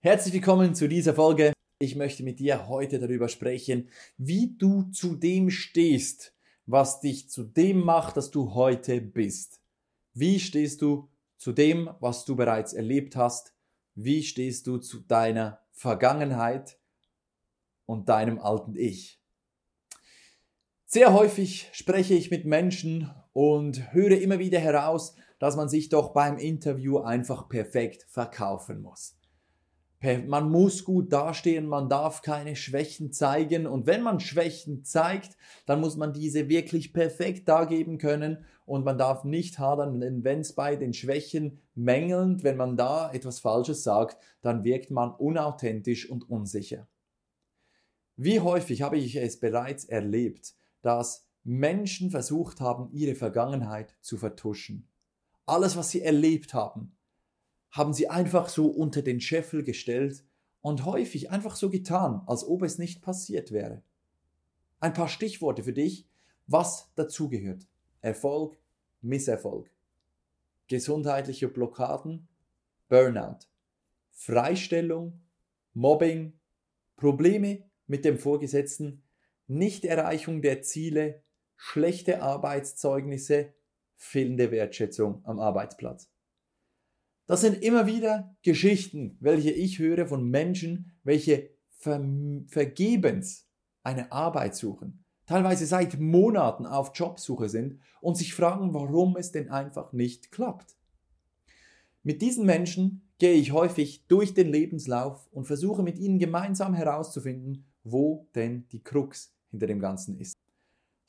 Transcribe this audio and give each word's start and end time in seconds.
Herzlich 0.00 0.32
willkommen 0.32 0.76
zu 0.76 0.88
dieser 0.88 1.12
Folge. 1.12 1.52
Ich 1.80 1.96
möchte 1.96 2.22
mit 2.22 2.38
dir 2.38 2.68
heute 2.68 3.00
darüber 3.00 3.28
sprechen, 3.28 3.88
wie 4.16 4.54
du 4.56 4.84
zu 4.92 5.16
dem 5.16 5.50
stehst, 5.50 6.36
was 6.66 7.00
dich 7.00 7.28
zu 7.28 7.42
dem 7.42 7.80
macht, 7.80 8.16
dass 8.16 8.30
du 8.30 8.54
heute 8.54 9.00
bist. 9.00 9.60
Wie 10.14 10.38
stehst 10.38 10.82
du 10.82 11.08
zu 11.36 11.50
dem, 11.50 11.90
was 11.98 12.24
du 12.24 12.36
bereits 12.36 12.74
erlebt 12.74 13.16
hast? 13.16 13.56
Wie 13.96 14.22
stehst 14.22 14.68
du 14.68 14.78
zu 14.78 15.00
deiner 15.00 15.58
Vergangenheit 15.72 16.78
und 17.84 18.08
deinem 18.08 18.38
alten 18.38 18.76
Ich? 18.76 19.20
Sehr 20.86 21.12
häufig 21.12 21.70
spreche 21.72 22.14
ich 22.14 22.30
mit 22.30 22.44
Menschen 22.44 23.10
und 23.32 23.92
höre 23.92 24.20
immer 24.20 24.38
wieder 24.38 24.60
heraus, 24.60 25.16
dass 25.40 25.56
man 25.56 25.68
sich 25.68 25.88
doch 25.88 26.12
beim 26.12 26.38
Interview 26.38 26.98
einfach 26.98 27.48
perfekt 27.48 28.06
verkaufen 28.08 28.80
muss. 28.80 29.17
Man 30.00 30.50
muss 30.50 30.84
gut 30.84 31.12
dastehen, 31.12 31.66
man 31.66 31.88
darf 31.88 32.22
keine 32.22 32.54
Schwächen 32.54 33.12
zeigen 33.12 33.66
und 33.66 33.86
wenn 33.86 34.02
man 34.02 34.20
Schwächen 34.20 34.84
zeigt, 34.84 35.36
dann 35.66 35.80
muss 35.80 35.96
man 35.96 36.12
diese 36.12 36.48
wirklich 36.48 36.92
perfekt 36.92 37.48
dargeben 37.48 37.98
können 37.98 38.44
und 38.64 38.84
man 38.84 38.96
darf 38.96 39.24
nicht 39.24 39.58
hadern, 39.58 39.98
denn 39.98 40.22
wenn 40.22 40.40
es 40.40 40.54
bei 40.54 40.76
den 40.76 40.92
Schwächen 40.92 41.58
mängelnd, 41.74 42.44
wenn 42.44 42.56
man 42.56 42.76
da 42.76 43.10
etwas 43.12 43.40
Falsches 43.40 43.82
sagt, 43.82 44.22
dann 44.40 44.62
wirkt 44.62 44.92
man 44.92 45.10
unauthentisch 45.10 46.08
und 46.08 46.30
unsicher. 46.30 46.86
Wie 48.14 48.38
häufig 48.38 48.82
habe 48.82 48.98
ich 48.98 49.16
es 49.16 49.40
bereits 49.40 49.84
erlebt, 49.84 50.54
dass 50.82 51.26
Menschen 51.42 52.10
versucht 52.10 52.60
haben, 52.60 52.88
ihre 52.92 53.16
Vergangenheit 53.16 53.96
zu 54.00 54.16
vertuschen. 54.16 54.88
Alles, 55.46 55.76
was 55.76 55.90
sie 55.90 56.02
erlebt 56.02 56.54
haben, 56.54 56.97
haben 57.70 57.92
sie 57.92 58.08
einfach 58.08 58.48
so 58.48 58.68
unter 58.68 59.02
den 59.02 59.20
Scheffel 59.20 59.62
gestellt 59.62 60.24
und 60.60 60.84
häufig 60.84 61.30
einfach 61.30 61.56
so 61.56 61.70
getan, 61.70 62.22
als 62.26 62.44
ob 62.46 62.62
es 62.62 62.78
nicht 62.78 63.02
passiert 63.02 63.52
wäre. 63.52 63.82
Ein 64.80 64.94
paar 64.94 65.08
Stichworte 65.08 65.62
für 65.64 65.72
dich, 65.72 66.08
was 66.46 66.92
dazugehört. 66.94 67.66
Erfolg, 68.00 68.58
Misserfolg. 69.02 69.70
Gesundheitliche 70.68 71.48
Blockaden, 71.48 72.28
Burnout. 72.88 73.40
Freistellung, 74.10 75.20
Mobbing, 75.74 76.32
Probleme 76.96 77.64
mit 77.86 78.04
dem 78.04 78.18
Vorgesetzten, 78.18 79.02
Nichterreichung 79.46 80.42
der 80.42 80.62
Ziele, 80.62 81.22
schlechte 81.56 82.22
Arbeitszeugnisse, 82.22 83.54
fehlende 83.94 84.50
Wertschätzung 84.50 85.24
am 85.24 85.38
Arbeitsplatz. 85.38 86.10
Das 87.28 87.42
sind 87.42 87.62
immer 87.62 87.86
wieder 87.86 88.34
Geschichten, 88.42 89.18
welche 89.20 89.50
ich 89.50 89.78
höre 89.78 90.06
von 90.06 90.28
Menschen, 90.30 90.92
welche 91.04 91.50
ver 91.68 92.02
vergebens 92.46 93.46
eine 93.82 94.10
Arbeit 94.12 94.56
suchen, 94.56 95.04
teilweise 95.26 95.66
seit 95.66 96.00
Monaten 96.00 96.64
auf 96.64 96.92
Jobsuche 96.94 97.50
sind 97.50 97.80
und 98.00 98.16
sich 98.16 98.32
fragen, 98.32 98.72
warum 98.72 99.16
es 99.18 99.30
denn 99.30 99.50
einfach 99.50 99.92
nicht 99.92 100.32
klappt. 100.32 100.74
Mit 102.02 102.22
diesen 102.22 102.46
Menschen 102.46 103.02
gehe 103.18 103.34
ich 103.34 103.52
häufig 103.52 104.06
durch 104.08 104.32
den 104.32 104.48
Lebenslauf 104.48 105.28
und 105.30 105.44
versuche 105.44 105.82
mit 105.82 105.98
ihnen 105.98 106.18
gemeinsam 106.18 106.72
herauszufinden, 106.72 107.66
wo 107.84 108.26
denn 108.34 108.66
die 108.72 108.82
Krux 108.82 109.34
hinter 109.50 109.66
dem 109.66 109.80
Ganzen 109.80 110.16
ist. 110.16 110.34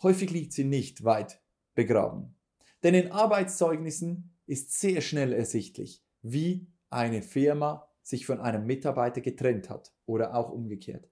Häufig 0.04 0.32
liegt 0.32 0.52
sie 0.52 0.66
nicht 0.66 1.06
weit 1.06 1.42
begraben. 1.76 2.36
Denn 2.84 2.94
in 2.94 3.14
Arbeitszeugnissen 3.14 4.34
ist 4.46 4.78
sehr 4.78 5.00
schnell 5.00 5.32
ersichtlich, 5.32 6.04
wie 6.22 6.68
eine 6.90 7.22
Firma 7.22 7.88
sich 8.02 8.26
von 8.26 8.40
einem 8.40 8.66
Mitarbeiter 8.66 9.22
getrennt 9.22 9.70
hat 9.70 9.94
oder 10.06 10.36
auch 10.36 10.50
umgekehrt. 10.50 11.10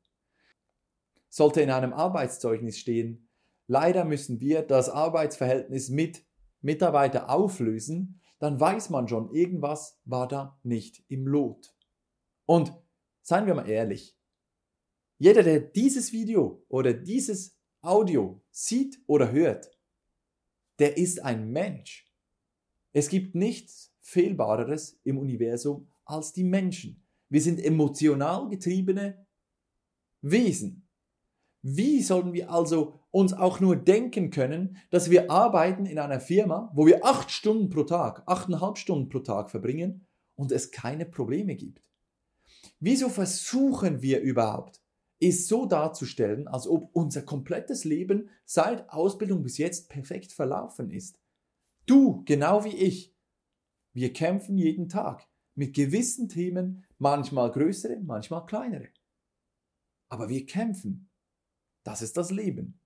Sollte 1.30 1.62
in 1.62 1.70
einem 1.70 1.94
Arbeitszeugnis 1.94 2.80
stehen, 2.80 3.30
leider 3.68 4.06
müssen 4.06 4.40
wir 4.40 4.62
das 4.64 4.90
Arbeitsverhältnis 4.90 5.90
mit 5.90 6.26
Mitarbeiter 6.62 7.30
auflösen, 7.30 8.22
dann 8.40 8.60
weiß 8.60 8.90
man 8.90 9.08
schon, 9.08 9.32
irgendwas 9.34 10.00
war 10.06 10.28
da 10.28 10.60
nicht 10.64 11.04
im 11.08 11.28
Lot. 11.28 11.76
Und 12.46 12.73
seien 13.22 13.46
wir 13.46 13.56
mal 13.56 13.70
ehrlich, 13.70 14.17
jeder, 15.20 15.44
der 15.44 15.60
dieses 15.60 16.12
Video 16.12 16.64
oder 16.70 16.94
dieses 16.94 17.58
Audio 17.82 18.42
sieht 18.52 19.02
oder 19.08 19.32
hört, 19.32 19.72
der 20.80 20.98
ist 20.98 21.23
ein 21.23 21.52
Mensch. 21.52 22.12
Es 22.94 23.10
gibt 23.10 23.36
nichts 23.36 23.96
Fehlbareres 24.08 24.98
im 25.04 25.18
Universum 25.18 25.90
als 26.06 26.32
die 26.32 26.45
Menschen. 26.45 27.04
Wir 27.28 27.42
sind 27.42 27.60
emotional 27.60 28.48
getriebene 28.48 29.28
Wesen. 30.22 30.88
Wie 31.62 32.02
sollen 32.02 32.32
wir 32.32 32.50
also 32.50 33.02
uns 33.12 33.34
auch 33.34 33.60
nur 33.60 33.76
denken 33.76 34.30
können, 34.30 34.78
dass 34.92 35.10
wir 35.10 35.30
arbeiten 35.30 35.86
in 35.86 36.00
einer 36.00 36.22
Firma, 36.22 36.72
wo 36.73 36.86
wir 36.86 37.04
acht 37.04 37.32
Stunden 37.32 37.70
pro 37.70 37.84
Tag, 37.84 38.23
achteinhalb 38.28 38.78
Stunden 38.78 39.10
pro 39.10 39.20
Tag 39.20 39.52
verbringen 39.52 40.08
und 40.36 40.54
es 40.54 40.72
keine 40.72 41.06
Probleme 41.06 41.58
gibt? 41.58 41.84
Wieso 42.80 43.10
versuchen 43.10 44.02
wir 44.02 44.22
überhaupt, 44.22 44.82
es 45.20 45.50
so 45.50 45.66
darzustellen, 45.66 46.48
als 46.48 46.66
ob 46.66 46.90
unser 46.94 47.23
komplettes 47.23 47.84
Leben 47.84 48.30
seit 48.46 48.90
Ausbildung 48.90 49.44
bis 49.44 49.58
jetzt 49.58 49.90
perfekt 49.90 50.32
verlaufen 50.32 50.92
ist? 50.92 51.20
Du, 51.86 52.23
genau 52.23 52.64
wie 52.64 52.78
ich, 52.78 53.17
wir 53.98 54.14
kämpfen 54.14 54.60
jeden 54.60 54.90
Tag 54.90 55.28
mit 55.56 55.74
gewissen 55.74 56.30
Themen, 56.30 56.86
manchmal 57.00 57.52
größere, 57.52 58.00
manchmal 58.00 58.46
kleinere. 58.46 58.90
Aber 60.08 60.30
wir 60.30 60.46
kämpfen. 60.46 61.10
Das 61.84 62.04
ist 62.04 62.16
das 62.16 62.30
Leben. 62.30 62.80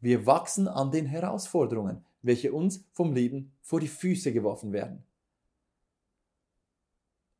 Wir 0.00 0.26
wachsen 0.26 0.66
an 0.66 0.90
den 0.90 1.06
Herausforderungen, 1.06 2.04
welche 2.20 2.52
uns 2.52 2.84
vom 2.90 3.12
Leben 3.12 3.52
vor 3.62 3.78
die 3.78 3.86
Füße 3.86 4.32
geworfen 4.32 4.72
werden. 4.72 5.04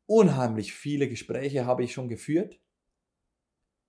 Unheimlich 0.07 0.73
viele 0.73 1.09
Gespräche 1.09 1.67
habe 1.67 1.83
ich 1.83 1.93
schon 1.93 2.09
geführt, 2.09 2.61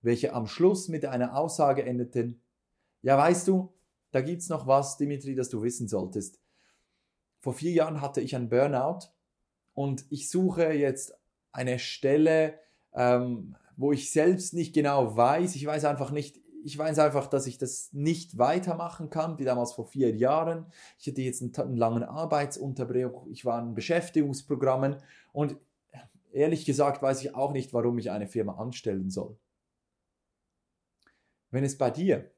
welche 0.02 0.32
am 0.32 0.48
Schluss 0.48 0.88
mit 0.88 1.04
einer 1.04 1.36
Aussage 1.36 1.84
endeten, 1.84 2.42
ja 3.02 3.16
weißt 3.16 3.46
du, 3.46 3.72
da 4.10 4.20
gibt's 4.20 4.48
noch 4.48 4.66
was, 4.66 4.96
Dimitri, 4.96 5.36
das 5.36 5.48
du 5.48 5.62
wissen 5.62 5.86
solltest. 5.86 6.40
Vor 7.38 7.54
vier 7.54 7.70
Jahren 7.70 8.00
hatte 8.00 8.20
ich 8.20 8.34
einen 8.34 8.48
Burnout 8.48 9.12
und 9.78 10.06
ich 10.10 10.28
suche 10.28 10.72
jetzt 10.72 11.14
eine 11.52 11.78
Stelle, 11.78 12.58
ähm, 12.94 13.54
wo 13.76 13.92
ich 13.92 14.10
selbst 14.10 14.52
nicht 14.52 14.74
genau 14.74 15.16
weiß, 15.16 15.54
ich 15.54 15.64
weiß 15.64 15.84
einfach 15.84 16.10
nicht, 16.10 16.40
ich 16.64 16.76
weiß 16.76 16.98
einfach, 16.98 17.28
dass 17.28 17.46
ich 17.46 17.58
das 17.58 17.92
nicht 17.92 18.38
weitermachen 18.38 19.08
kann, 19.08 19.38
wie 19.38 19.44
damals 19.44 19.74
vor 19.74 19.86
vier 19.86 20.10
Jahren. 20.16 20.66
Ich 20.98 21.06
hatte 21.06 21.22
jetzt 21.22 21.42
einen, 21.42 21.54
einen 21.54 21.76
langen 21.76 22.02
Arbeitsunterbruch, 22.02 23.28
ich 23.28 23.44
war 23.44 23.62
in 23.62 23.74
Beschäftigungsprogrammen 23.74 24.96
und 25.32 25.56
ehrlich 26.32 26.64
gesagt 26.64 27.00
weiß 27.00 27.22
ich 27.22 27.36
auch 27.36 27.52
nicht, 27.52 27.72
warum 27.72 27.98
ich 27.98 28.10
eine 28.10 28.26
Firma 28.26 28.56
anstellen 28.56 29.10
soll. 29.10 29.38
Wenn 31.52 31.62
es 31.62 31.78
bei 31.78 31.92
dir 31.92 32.32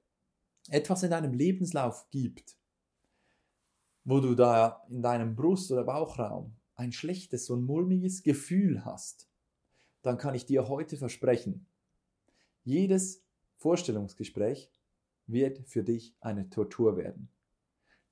etwas 0.69 1.05
in 1.05 1.11
deinem 1.11 1.33
Lebenslauf 1.33 2.07
gibt, 2.11 2.59
wo 4.05 4.21
du 4.21 4.35
da 4.35 4.85
in 4.91 5.01
deinem 5.01 5.35
Brust- 5.35 5.73
oder 5.73 5.85
Bauchraum 5.85 6.60
ein 6.81 6.93
schlechtes, 6.93 7.45
so 7.45 7.55
ein 7.55 7.65
mulmiges 7.65 8.23
Gefühl 8.23 8.87
hast, 8.87 9.29
dann 10.01 10.17
kann 10.17 10.35
ich 10.35 10.47
dir 10.47 10.67
heute 10.67 10.97
versprechen, 10.97 11.67
jedes 12.65 13.23
Vorstellungsgespräch 13.59 14.71
wird 15.27 15.59
für 15.69 15.85
dich 15.85 16.17
eine 16.21 16.49
Tortur 16.49 16.97
werden. 16.97 17.29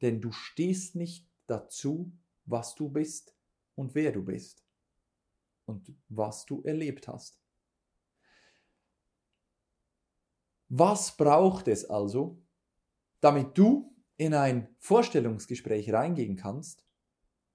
Denn 0.03 0.21
du 0.21 0.33
stehst 0.33 0.97
nicht 0.97 1.27
dazu, 1.47 2.13
was 2.45 2.75
du 2.75 2.91
bist 2.91 3.35
und 3.75 3.95
wer 3.95 4.13
du 4.13 4.23
bist 4.23 4.63
und 5.65 5.95
was 6.11 6.45
du 6.45 6.61
erlebt 6.63 7.09
hast. 7.09 7.41
Was 10.69 11.17
braucht 11.17 11.69
es 11.69 11.89
also, 11.89 12.39
damit 13.21 13.57
du 13.57 13.97
in 14.19 14.35
ein 14.35 14.69
Vorstellungsgespräch 14.79 15.91
reingehen 15.91 16.37
kannst 16.37 16.85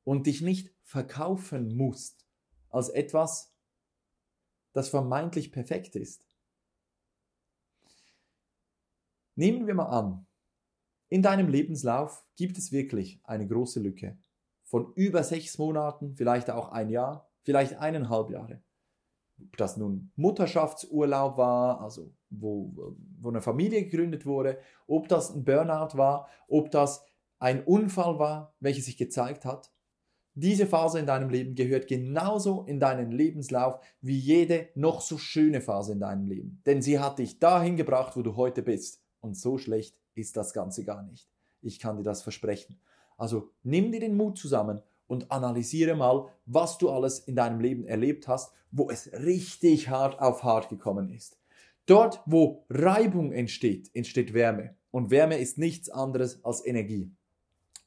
und 0.04 0.26
dich 0.26 0.42
nicht 0.42 0.73
verkaufen 0.84 1.76
musst 1.76 2.28
als 2.70 2.90
etwas, 2.90 3.54
das 4.74 4.90
vermeintlich 4.90 5.52
perfekt 5.52 5.96
ist. 5.96 6.26
Nehmen 9.36 9.66
wir 9.68 9.74
mal 9.74 9.88
an, 9.88 10.28
in 11.10 11.22
deinem 11.22 11.48
Lebenslauf 11.48 12.26
gibt 12.36 12.58
es 12.58 12.72
wirklich 12.72 13.22
eine 13.24 13.48
große 13.48 13.80
Lücke 13.80 14.18
von 14.64 14.92
über 14.96 15.24
sechs 15.24 15.58
Monaten, 15.58 16.16
vielleicht 16.16 16.50
auch 16.50 16.70
ein 16.70 16.90
Jahr, 16.90 17.30
vielleicht 17.44 17.76
eineinhalb 17.76 18.30
Jahre. 18.32 18.64
Ob 19.40 19.58
das 19.58 19.78
nun 19.78 20.12
Mutterschaftsurlaub 20.16 21.38
war, 21.38 21.82
also 21.82 22.14
wo, 22.30 22.96
wo 23.20 23.30
eine 23.30 23.42
Familie 23.42 23.84
gegründet 23.84 24.26
wurde, 24.26 24.60
ob 24.88 25.08
das 25.08 25.34
ein 25.34 25.44
Burnout 25.44 25.98
war, 25.98 26.30
ob 26.48 26.72
das 26.72 27.06
ein 27.40 27.64
Unfall 27.64 28.20
war, 28.20 28.56
welcher 28.60 28.82
sich 28.82 28.98
gezeigt 28.98 29.46
hat, 29.46 29.73
Diese 30.36 30.66
Phase 30.66 31.00
in 31.00 31.06
deinem 31.06 31.30
Leben 31.30 31.54
gehört 31.54 31.88
genauso 31.88 32.64
in 32.64 32.80
deinen 32.80 33.12
Lebenslauf 33.12 33.80
wie 34.02 34.18
jede 34.18 34.70
noch 34.74 35.02
so 35.02 35.20
schöne 35.20 35.62
Phase 35.62 35.92
in 35.92 36.00
deinem 36.00 36.26
Leben. 36.26 36.62
Denn 36.66 36.82
sie 36.82 37.00
hat 37.00 37.20
dich 37.20 37.40
dahin 37.40 37.78
gebracht, 37.78 38.16
wo 38.16 38.24
du 38.24 38.36
heute 38.36 38.64
bist. 38.64 39.02
Und 39.22 39.38
so 39.38 39.58
schlecht 39.58 39.96
ist 40.16 40.36
das 40.36 40.54
Ganze 40.54 40.84
gar 40.84 41.04
nicht. 41.04 41.30
Ich 41.62 41.80
kann 41.80 41.98
dir 41.98 42.04
das 42.04 42.24
versprechen. 42.24 42.80
Also 43.16 43.52
nimm 43.62 43.92
dir 43.92 44.00
den 44.00 44.18
Mut 44.18 44.38
zusammen 44.40 44.82
und 45.06 45.32
analysiere 45.32 45.96
mal, 45.96 46.28
was 46.46 46.80
du 46.80 46.90
alles 46.90 47.20
in 47.20 47.36
deinem 47.36 47.60
Leben 47.60 47.86
erlebt 47.86 48.28
hast, 48.28 48.54
wo 48.72 48.90
es 48.90 49.12
richtig 49.14 49.90
hart 49.90 50.20
auf 50.20 50.44
hart 50.44 50.70
gekommen 50.70 51.10
ist. 51.10 51.38
Dort, 51.86 52.22
wo 52.26 52.66
Reibung 52.70 53.32
entsteht, 53.32 53.92
entsteht 53.94 54.34
Wärme. 54.34 54.76
Und 54.90 55.12
Wärme 55.12 55.38
ist 55.38 55.58
nichts 55.58 55.90
anderes 55.90 56.44
als 56.44 56.66
Energie. 56.66 57.12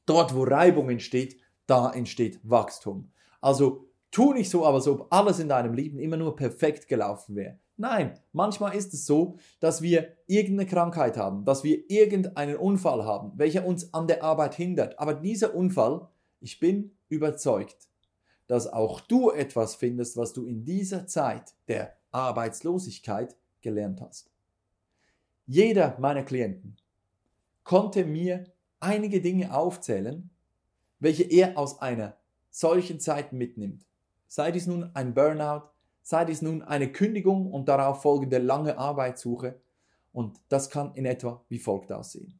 Dort, 0.05 0.33
wo 0.33 0.43
Reibung 0.43 0.89
entsteht, 0.89 1.37
da 1.67 1.91
entsteht 1.91 2.39
Wachstum. 2.43 3.11
Also 3.39 3.85
tu 4.09 4.33
nicht 4.33 4.49
so, 4.49 4.65
als 4.65 4.87
ob 4.87 5.07
alles 5.11 5.39
in 5.39 5.49
deinem 5.49 5.73
Leben 5.73 5.99
immer 5.99 6.17
nur 6.17 6.35
perfekt 6.35 6.87
gelaufen 6.87 7.35
wäre. 7.35 7.59
Nein, 7.79 8.19
manchmal 8.31 8.75
ist 8.75 8.93
es 8.95 9.05
so, 9.05 9.37
dass 9.59 9.83
wir 9.83 10.17
irgendeine 10.25 10.67
Krankheit 10.67 11.15
haben, 11.15 11.45
dass 11.45 11.63
wir 11.63 11.87
irgendeinen 11.91 12.57
Unfall 12.57 13.05
haben, 13.05 13.33
welcher 13.35 13.65
uns 13.65 13.93
an 13.93 14.07
der 14.07 14.23
Arbeit 14.23 14.55
hindert. 14.55 14.97
Aber 14.97 15.13
dieser 15.13 15.53
Unfall, 15.53 16.07
ich 16.39 16.59
bin 16.59 16.97
überzeugt, 17.07 17.87
dass 18.47 18.65
auch 18.65 18.99
du 19.01 19.29
etwas 19.29 19.75
findest, 19.75 20.17
was 20.17 20.33
du 20.33 20.45
in 20.45 20.63
dieser 20.65 21.05
Zeit 21.05 21.53
der 21.67 21.95
Arbeitslosigkeit 22.11 23.35
gelernt 23.61 24.01
hast. 24.01 24.31
Jeder 25.45 25.97
meiner 25.99 26.23
Klienten 26.23 26.77
konnte 27.63 28.05
mir 28.05 28.45
einige 28.79 29.21
Dinge 29.21 29.53
aufzählen, 29.55 30.29
welche 30.99 31.23
er 31.23 31.57
aus 31.57 31.81
einer 31.81 32.17
solchen 32.49 32.99
Zeit 32.99 33.33
mitnimmt. 33.33 33.85
Sei 34.27 34.51
dies 34.51 34.67
nun 34.67 34.89
ein 34.93 35.13
Burnout, 35.13 35.69
sei 36.01 36.25
dies 36.25 36.41
nun 36.41 36.61
eine 36.61 36.91
Kündigung 36.91 37.51
und 37.51 37.67
darauf 37.69 38.01
folgende 38.01 38.37
lange 38.37 38.77
Arbeitssuche. 38.77 39.59
Und 40.11 40.39
das 40.49 40.69
kann 40.69 40.95
in 40.95 41.05
etwa 41.05 41.43
wie 41.49 41.59
folgt 41.59 41.91
aussehen. 41.91 42.39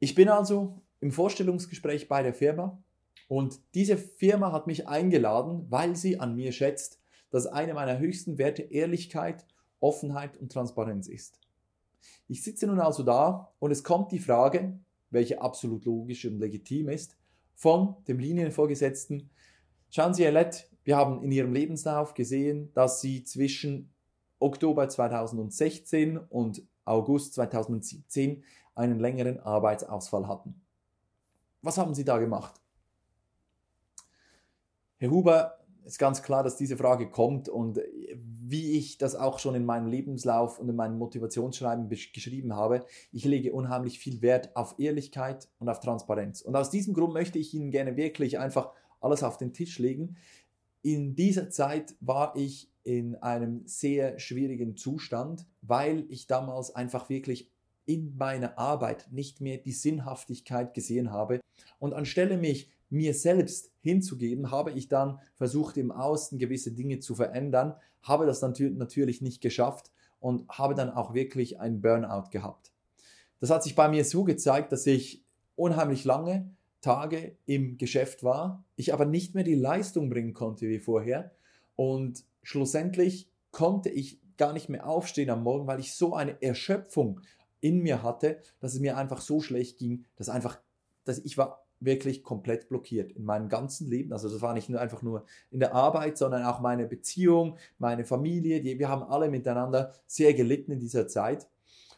Ich 0.00 0.14
bin 0.14 0.28
also 0.28 0.82
im 1.00 1.12
Vorstellungsgespräch 1.12 2.08
bei 2.08 2.22
der 2.22 2.34
Firma 2.34 2.82
und 3.28 3.60
diese 3.74 3.96
Firma 3.96 4.52
hat 4.52 4.66
mich 4.66 4.86
eingeladen, 4.86 5.66
weil 5.70 5.96
sie 5.96 6.20
an 6.20 6.36
mir 6.36 6.52
schätzt, 6.52 7.00
dass 7.30 7.46
eine 7.46 7.74
meiner 7.74 7.98
höchsten 7.98 8.38
Werte 8.38 8.62
Ehrlichkeit, 8.62 9.46
Offenheit 9.80 10.36
und 10.36 10.52
Transparenz 10.52 11.08
ist. 11.08 11.40
Ich 12.28 12.42
sitze 12.42 12.66
nun 12.66 12.80
also 12.80 13.02
da 13.02 13.52
und 13.58 13.70
es 13.70 13.82
kommt 13.82 14.12
die 14.12 14.18
Frage, 14.18 14.78
welche 15.14 15.40
absolut 15.40 15.86
logisch 15.86 16.26
und 16.26 16.38
legitim 16.38 16.90
ist, 16.90 17.16
von 17.54 17.96
dem 18.06 18.18
Linienvorgesetzten. 18.18 19.30
Schauen 19.88 20.12
Sie, 20.12 20.24
Herr 20.24 20.32
Lett, 20.32 20.68
wir 20.82 20.96
haben 20.96 21.22
in 21.22 21.32
Ihrem 21.32 21.52
Lebenslauf 21.52 22.12
gesehen, 22.12 22.70
dass 22.74 23.00
Sie 23.00 23.24
zwischen 23.24 23.90
Oktober 24.38 24.88
2016 24.88 26.18
und 26.18 26.62
August 26.84 27.34
2017 27.34 28.44
einen 28.74 28.98
längeren 28.98 29.40
Arbeitsausfall 29.40 30.28
hatten. 30.28 30.60
Was 31.62 31.78
haben 31.78 31.94
Sie 31.94 32.04
da 32.04 32.18
gemacht? 32.18 32.60
Herr 34.98 35.10
Huber, 35.10 35.63
ist 35.84 35.98
ganz 35.98 36.22
klar, 36.22 36.42
dass 36.42 36.56
diese 36.56 36.76
Frage 36.76 37.10
kommt 37.10 37.48
und 37.48 37.80
wie 38.16 38.72
ich 38.72 38.98
das 38.98 39.14
auch 39.16 39.38
schon 39.38 39.54
in 39.54 39.64
meinem 39.64 39.86
Lebenslauf 39.86 40.58
und 40.58 40.68
in 40.68 40.76
meinem 40.76 40.98
Motivationsschreiben 40.98 41.88
geschrieben 41.88 42.54
habe, 42.54 42.84
ich 43.12 43.24
lege 43.24 43.52
unheimlich 43.52 43.98
viel 43.98 44.22
Wert 44.22 44.54
auf 44.56 44.74
Ehrlichkeit 44.78 45.48
und 45.58 45.68
auf 45.68 45.80
Transparenz. 45.80 46.40
Und 46.42 46.56
aus 46.56 46.70
diesem 46.70 46.94
Grund 46.94 47.12
möchte 47.14 47.38
ich 47.38 47.54
Ihnen 47.54 47.70
gerne 47.70 47.96
wirklich 47.96 48.38
einfach 48.38 48.70
alles 49.00 49.22
auf 49.22 49.36
den 49.36 49.52
Tisch 49.52 49.78
legen. 49.78 50.16
In 50.82 51.14
dieser 51.14 51.50
Zeit 51.50 51.94
war 52.00 52.36
ich 52.36 52.70
in 52.82 53.16
einem 53.16 53.62
sehr 53.66 54.18
schwierigen 54.18 54.76
Zustand, 54.76 55.46
weil 55.62 56.04
ich 56.08 56.26
damals 56.26 56.74
einfach 56.74 57.08
wirklich 57.08 57.50
in 57.86 58.16
meiner 58.16 58.58
Arbeit 58.58 59.08
nicht 59.10 59.40
mehr 59.40 59.58
die 59.58 59.72
Sinnhaftigkeit 59.72 60.74
gesehen 60.74 61.10
habe. 61.10 61.40
Und 61.78 61.94
anstelle 61.94 62.36
mich 62.36 62.70
mir 62.94 63.12
selbst 63.14 63.70
hinzugeben, 63.80 64.50
habe 64.50 64.70
ich 64.70 64.88
dann 64.88 65.18
versucht, 65.34 65.76
im 65.76 65.90
Außen 65.92 66.38
gewisse 66.38 66.72
Dinge 66.72 67.00
zu 67.00 67.14
verändern, 67.14 67.74
habe 68.02 68.26
das 68.26 68.40
natürlich 68.40 69.20
nicht 69.20 69.40
geschafft 69.40 69.90
und 70.20 70.48
habe 70.48 70.74
dann 70.74 70.90
auch 70.90 71.12
wirklich 71.12 71.60
ein 71.60 71.80
Burnout 71.80 72.30
gehabt. 72.30 72.72
Das 73.40 73.50
hat 73.50 73.62
sich 73.62 73.74
bei 73.74 73.88
mir 73.88 74.04
so 74.04 74.24
gezeigt, 74.24 74.72
dass 74.72 74.86
ich 74.86 75.22
unheimlich 75.56 76.04
lange 76.04 76.50
Tage 76.80 77.36
im 77.46 77.78
Geschäft 77.78 78.22
war, 78.22 78.64
ich 78.76 78.92
aber 78.92 79.06
nicht 79.06 79.34
mehr 79.34 79.44
die 79.44 79.54
Leistung 79.54 80.08
bringen 80.08 80.34
konnte 80.34 80.68
wie 80.68 80.78
vorher 80.78 81.32
und 81.76 82.24
schlussendlich 82.42 83.28
konnte 83.50 83.88
ich 83.88 84.20
gar 84.36 84.52
nicht 84.52 84.68
mehr 84.68 84.86
aufstehen 84.86 85.30
am 85.30 85.42
Morgen, 85.42 85.66
weil 85.66 85.80
ich 85.80 85.94
so 85.94 86.14
eine 86.14 86.40
Erschöpfung 86.42 87.20
in 87.60 87.78
mir 87.78 88.02
hatte, 88.02 88.40
dass 88.60 88.74
es 88.74 88.80
mir 88.80 88.96
einfach 88.96 89.20
so 89.20 89.40
schlecht 89.40 89.78
ging, 89.78 90.04
dass 90.16 90.28
einfach, 90.28 90.60
dass 91.04 91.18
ich 91.18 91.38
war 91.38 91.63
wirklich 91.84 92.22
komplett 92.22 92.68
blockiert 92.68 93.12
in 93.12 93.24
meinem 93.24 93.48
ganzen 93.48 93.88
Leben. 93.88 94.12
Also 94.12 94.28
das 94.28 94.42
war 94.42 94.54
nicht 94.54 94.68
nur 94.68 94.80
einfach 94.80 95.02
nur 95.02 95.24
in 95.50 95.60
der 95.60 95.74
Arbeit, 95.74 96.18
sondern 96.18 96.44
auch 96.44 96.60
meine 96.60 96.86
Beziehung, 96.86 97.58
meine 97.78 98.04
Familie. 98.04 98.62
Die, 98.62 98.78
wir 98.78 98.88
haben 98.88 99.02
alle 99.02 99.28
miteinander 99.28 99.92
sehr 100.06 100.34
gelitten 100.34 100.72
in 100.72 100.80
dieser 100.80 101.08
Zeit. 101.08 101.48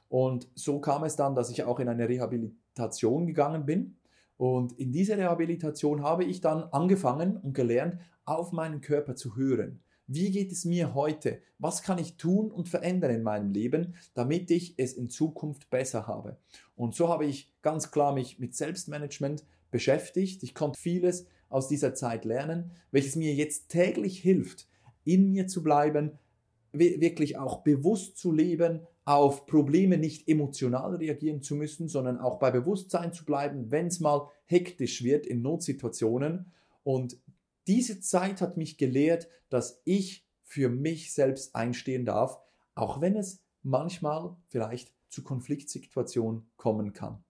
Und 0.08 0.48
so 0.54 0.80
kam 0.80 1.04
es 1.04 1.16
dann, 1.16 1.34
dass 1.34 1.50
ich 1.50 1.64
auch 1.64 1.80
in 1.80 1.88
eine 1.88 2.08
Rehabilitation 2.08 3.26
gegangen 3.26 3.66
bin. 3.66 3.96
Und 4.36 4.78
in 4.78 4.92
dieser 4.92 5.16
Rehabilitation 5.16 6.02
habe 6.02 6.24
ich 6.24 6.40
dann 6.40 6.64
angefangen 6.64 7.36
und 7.36 7.54
gelernt, 7.54 7.98
auf 8.24 8.52
meinen 8.52 8.80
Körper 8.80 9.14
zu 9.14 9.36
hören. 9.36 9.80
Wie 10.08 10.30
geht 10.30 10.52
es 10.52 10.64
mir 10.64 10.94
heute? 10.94 11.40
Was 11.58 11.82
kann 11.82 11.98
ich 11.98 12.16
tun 12.16 12.52
und 12.52 12.68
verändern 12.68 13.10
in 13.10 13.22
meinem 13.24 13.50
Leben, 13.50 13.96
damit 14.14 14.50
ich 14.52 14.74
es 14.76 14.92
in 14.92 15.08
Zukunft 15.08 15.68
besser 15.68 16.06
habe? 16.06 16.36
Und 16.76 16.94
so 16.94 17.08
habe 17.08 17.24
ich 17.24 17.52
ganz 17.62 17.90
klar 17.90 18.12
mich 18.12 18.38
mit 18.38 18.54
Selbstmanagement 18.54 19.44
beschäftigt. 19.70 20.42
Ich 20.42 20.54
konnte 20.54 20.78
vieles 20.78 21.26
aus 21.48 21.68
dieser 21.68 21.94
Zeit 21.94 22.24
lernen, 22.24 22.72
welches 22.90 23.16
mir 23.16 23.34
jetzt 23.34 23.68
täglich 23.68 24.18
hilft, 24.18 24.68
in 25.04 25.30
mir 25.30 25.46
zu 25.46 25.62
bleiben, 25.62 26.18
wirklich 26.72 27.38
auch 27.38 27.62
bewusst 27.62 28.18
zu 28.18 28.32
leben, 28.32 28.80
auf 29.04 29.46
Probleme 29.46 29.98
nicht 29.98 30.28
emotional 30.28 30.96
reagieren 30.96 31.40
zu 31.40 31.54
müssen, 31.54 31.88
sondern 31.88 32.18
auch 32.18 32.38
bei 32.38 32.50
Bewusstsein 32.50 33.12
zu 33.12 33.24
bleiben, 33.24 33.70
wenn 33.70 33.86
es 33.86 34.00
mal 34.00 34.28
hektisch 34.46 35.04
wird 35.04 35.26
in 35.26 35.42
Notsituationen. 35.42 36.52
Und 36.82 37.19
diese 37.69 38.00
Zeit 38.00 38.40
hat 38.40 38.56
mich 38.56 38.78
gelehrt, 38.78 39.28
dass 39.48 39.80
ich 39.84 40.26
für 40.42 40.69
mich 40.69 41.14
selbst 41.14 41.54
einstehen 41.54 42.04
darf, 42.04 42.38
auch 42.74 43.00
wenn 43.00 43.17
es 43.17 43.41
manchmal 43.62 44.36
vielleicht 44.48 44.93
zu 45.08 45.22
Konfliktsituationen 45.22 46.50
kommen 46.56 46.93
kann 46.93 47.24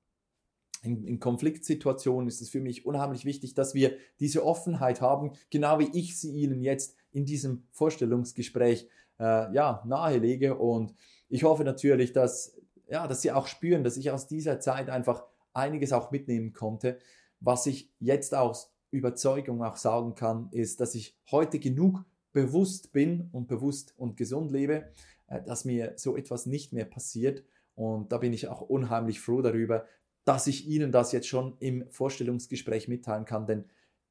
in, 0.87 1.05
in 1.05 1.21
Konfliktsituationen 1.21 2.29
ist 2.29 2.41
es 2.41 2.49
für 2.49 2.61
mich 2.61 2.87
unheimlich 2.87 3.25
wichtig, 3.25 3.55
dass 3.55 3.75
wir 3.75 3.97
diese 4.21 4.45
Offenheit 4.45 5.01
haben, 5.01 5.33
genau 5.51 5.79
wie 5.79 5.91
ich 5.93 6.19
sie 6.19 6.33
Ihnen 6.33 6.63
jetzt 6.63 6.97
in 7.13 7.25
diesem 7.25 7.65
Vorstellungsgespräch 7.73 8.89
äh, 9.19 9.53
ja, 9.53 9.83
nahelege. 9.87 10.57
Und 10.57 10.95
ich 11.29 11.45
hoffe 11.45 11.65
natürlich, 11.65 12.13
dass, 12.13 12.57
ja, 12.89 13.07
dass 13.07 13.23
Sie 13.23 13.33
auch 13.33 13.47
spüren, 13.47 13.85
dass 13.85 13.97
ich 13.97 14.11
aus 14.11 14.27
dieser 14.27 14.61
Zeit 14.61 14.89
einfach 14.89 15.25
einiges 15.53 15.93
auch 15.93 16.11
mitnehmen 16.11 16.53
konnte. 16.53 16.99
Was 17.41 17.67
ich 17.67 17.91
jetzt 17.99 18.35
aus 18.35 18.73
Überzeugung 18.91 19.63
auch 19.63 19.77
sagen 19.77 20.15
kann, 20.15 20.49
ist, 20.53 20.81
dass 20.81 20.95
ich 20.95 21.19
heute 21.31 21.59
genug 21.59 22.05
bewusst 22.33 22.93
bin 22.93 23.29
und 23.33 23.49
bewusst 23.49 23.95
und 23.97 24.17
gesund 24.17 24.53
lebe, 24.53 24.93
äh, 25.27 25.43
dass 25.43 25.65
mir 25.65 25.95
so 25.97 26.17
etwas 26.17 26.47
nicht 26.47 26.73
mehr 26.73 26.85
passiert. 26.85 27.45
Und 27.75 28.13
da 28.13 28.19
bin 28.19 28.33
ich 28.33 28.49
auch 28.49 28.63
unheimlich 28.63 29.21
froh 29.21 29.43
darüber, 29.43 29.87
dass 30.27 30.47
ich 30.47 30.67
Ihnen 30.67 30.93
das 30.93 31.13
jetzt 31.13 31.29
schon 31.29 31.57
im 31.61 31.89
Vorstellungsgespräch 31.91 32.89
mitteilen 32.89 33.25
kann, 33.25 33.47
denn 33.47 33.65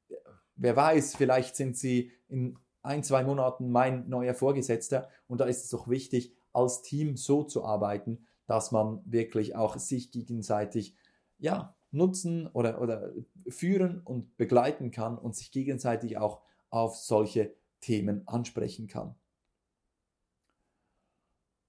äh, 0.08 0.14
wer 0.56 0.74
weiß, 0.74 1.14
vielleicht 1.14 1.54
sind 1.54 1.76
Sie 1.76 2.10
in 2.26 2.58
ein, 2.82 3.04
zwei 3.04 3.22
Monaten 3.22 3.70
mein 3.70 4.08
neuer 4.08 4.34
Vorgesetzter 4.34 5.08
und 5.28 5.40
da 5.40 5.44
ist 5.44 5.64
es 5.64 5.70
doch 5.70 5.88
wichtig, 5.88 6.34
als 6.52 6.82
Team 6.82 7.16
so 7.16 7.44
zu 7.44 7.64
arbeiten, 7.64 8.26
dass 8.46 8.72
man 8.72 9.02
wirklich 9.04 9.54
auch 9.54 9.78
sich 9.78 10.10
gegenseitig 10.10 10.96
ja, 11.38 11.76
nutzen 11.90 12.46
oder, 12.46 12.80
oder 12.80 13.12
führen 13.48 14.00
und 14.00 14.36
begleiten 14.38 14.90
kann 14.90 15.18
und 15.18 15.36
sich 15.36 15.50
gegenseitig 15.50 16.16
auch 16.16 16.40
auf 16.70 16.96
solche 16.96 17.54
Themen 17.80 18.26
ansprechen 18.26 18.86
kann. 18.86 19.14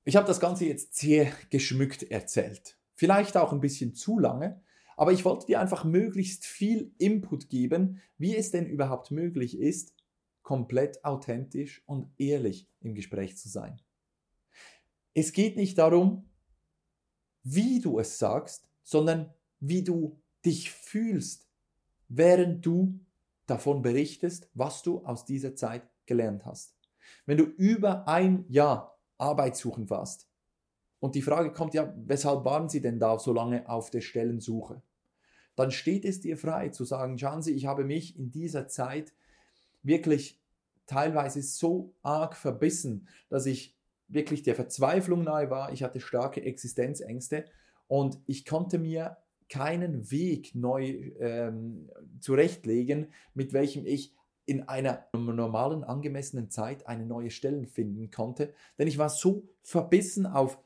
Ich 0.06 0.16
habe 0.16 0.26
das 0.26 0.40
Ganze 0.40 0.66
jetzt 0.66 0.96
sehr 0.96 1.30
geschmückt 1.50 2.04
erzählt. 2.04 2.77
Vielleicht 2.98 3.38
auch 3.38 3.54
ein 3.54 3.62
bisschen 3.62 3.94
zu 3.94 4.18
lange, 4.18 4.60
aber 4.98 5.12
ich 5.12 5.24
wollte 5.24 5.46
dir 5.46 5.60
einfach 5.62 5.86
möglichst 5.86 6.46
viel 6.46 6.92
Input 6.98 7.48
geben, 7.48 8.02
wie 8.18 8.36
es 8.36 8.50
denn 8.50 8.66
überhaupt 8.66 9.12
möglich 9.12 9.60
ist, 9.60 9.94
komplett 10.42 11.06
authentisch 11.06 11.84
und 11.86 12.10
ehrlich 12.18 12.68
im 12.82 12.96
Gespräch 12.96 13.38
zu 13.38 13.50
sein. 13.50 13.80
Es 15.14 15.32
geht 15.32 15.58
nicht 15.58 15.78
darum, 15.78 16.28
wie 17.44 17.80
du 17.80 18.00
es 18.00 18.18
sagst, 18.18 18.68
sondern 18.84 19.32
wie 19.60 19.84
du 19.84 20.20
dich 20.44 20.72
fühlst, 20.72 21.48
während 22.08 22.66
du 22.66 23.00
davon 23.46 23.84
berichtest, 23.84 24.50
was 24.56 24.82
du 24.82 25.06
aus 25.06 25.24
dieser 25.24 25.56
Zeit 25.56 25.88
gelernt 26.08 26.48
hast. 26.48 26.76
Wenn 27.28 27.38
du 27.38 27.44
über 27.44 28.08
ein 28.08 28.46
Jahr 28.50 29.00
arbeitssuchend 29.20 29.92
warst 29.92 30.28
und 31.00 31.16
die 31.16 31.22
Frage 31.22 31.52
kommt 31.52 31.74
ja, 31.74 31.94
weshalb 32.06 32.44
waren 32.46 32.70
sie 32.70 32.82
denn 32.82 33.00
da 33.00 33.20
so 33.20 33.34
lange 33.34 33.70
auf 33.70 33.90
der 33.90 34.02
Stellensuche? 34.02 34.82
Dann 35.56 35.72
steht 35.72 36.06
es 36.06 36.20
dir 36.22 36.38
frei 36.38 36.70
zu 36.70 36.86
sagen, 36.86 37.18
schauen 37.18 37.42
Sie, 37.42 37.54
ich 37.54 37.66
habe 37.66 37.84
mich 37.84 38.18
in 38.18 38.30
dieser 38.30 38.68
Zeit 38.68 39.14
wirklich 39.82 40.40
teilweise 40.86 41.42
so 41.42 41.94
arg 42.04 42.36
verbissen, 42.36 43.08
dass 43.30 43.46
ich 43.46 43.76
wirklich 44.08 44.44
der 44.44 44.56
Verzweiflung 44.56 45.24
nahe 45.24 45.50
war. 45.50 45.74
Ich 45.74 45.84
hatte 45.84 46.00
starke 46.00 46.44
Existenzängste 46.44 47.46
und 47.88 48.20
ich 48.26 48.46
konnte 48.46 48.78
mir 48.78 49.18
keinen 49.50 50.12
Weg 50.12 50.56
neu 50.56 51.12
ähm, 51.20 51.90
zurechtlegen, 52.20 53.12
mit 53.34 53.54
welchem 53.54 53.86
ich 53.86 54.14
in 54.46 54.64
einer 54.70 55.06
normalen, 55.14 55.84
angemessenen 55.84 56.50
Zeit 56.50 56.88
eine 56.88 57.06
neue 57.06 57.32
Stelle 57.32 57.66
finden 57.68 58.12
konnte. 58.12 58.54
Denn 58.78 58.88
ich 58.88 58.98
war 58.98 59.10
so 59.10 59.50
verbissen 59.62 60.26
auf 60.26 60.58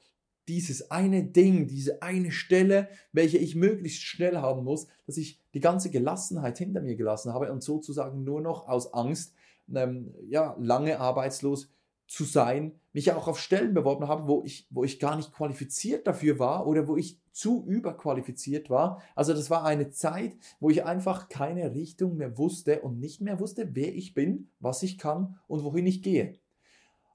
dieses 0.47 0.91
eine 0.91 1.23
Ding, 1.23 1.67
diese 1.67 2.01
eine 2.01 2.31
Stelle, 2.31 2.89
welche 3.11 3.37
ich 3.37 3.55
möglichst 3.55 4.01
schnell 4.01 4.37
haben 4.37 4.63
muss, 4.63 4.87
dass 5.05 5.17
ich 5.17 5.39
die 5.53 5.59
ganze 5.59 5.89
Gelassenheit 5.89 6.57
hinter 6.57 6.81
mir 6.81 6.95
gelassen 6.95 7.33
habe 7.33 7.51
und 7.51 7.63
sozusagen 7.63 8.23
nur 8.23 8.41
noch 8.41 8.67
aus 8.67 8.93
Angst, 8.93 9.33
ähm, 9.73 10.13
ja, 10.27 10.55
lange 10.59 10.99
arbeitslos 10.99 11.69
zu 12.07 12.25
sein, 12.25 12.73
mich 12.91 13.13
auch 13.13 13.29
auf 13.29 13.39
Stellen 13.39 13.73
beworben 13.73 14.09
habe, 14.09 14.27
wo 14.27 14.43
ich, 14.43 14.67
wo 14.69 14.83
ich 14.83 14.99
gar 14.99 15.15
nicht 15.15 15.31
qualifiziert 15.31 16.05
dafür 16.07 16.39
war 16.39 16.67
oder 16.67 16.87
wo 16.87 16.97
ich 16.97 17.17
zu 17.31 17.63
überqualifiziert 17.65 18.69
war. 18.69 19.01
Also 19.15 19.33
das 19.33 19.49
war 19.49 19.63
eine 19.63 19.91
Zeit, 19.91 20.35
wo 20.59 20.69
ich 20.69 20.83
einfach 20.83 21.29
keine 21.29 21.73
Richtung 21.73 22.17
mehr 22.17 22.37
wusste 22.37 22.81
und 22.81 22.99
nicht 22.99 23.21
mehr 23.21 23.39
wusste, 23.39 23.69
wer 23.75 23.95
ich 23.95 24.13
bin, 24.13 24.49
was 24.59 24.83
ich 24.83 24.97
kann 24.97 25.39
und 25.47 25.63
wohin 25.63 25.87
ich 25.87 26.03
gehe. 26.03 26.33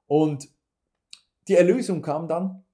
Und 0.06 0.48
die 1.48 1.54
Erlösung 1.54 2.00
kam 2.00 2.26
dann, 2.28 2.64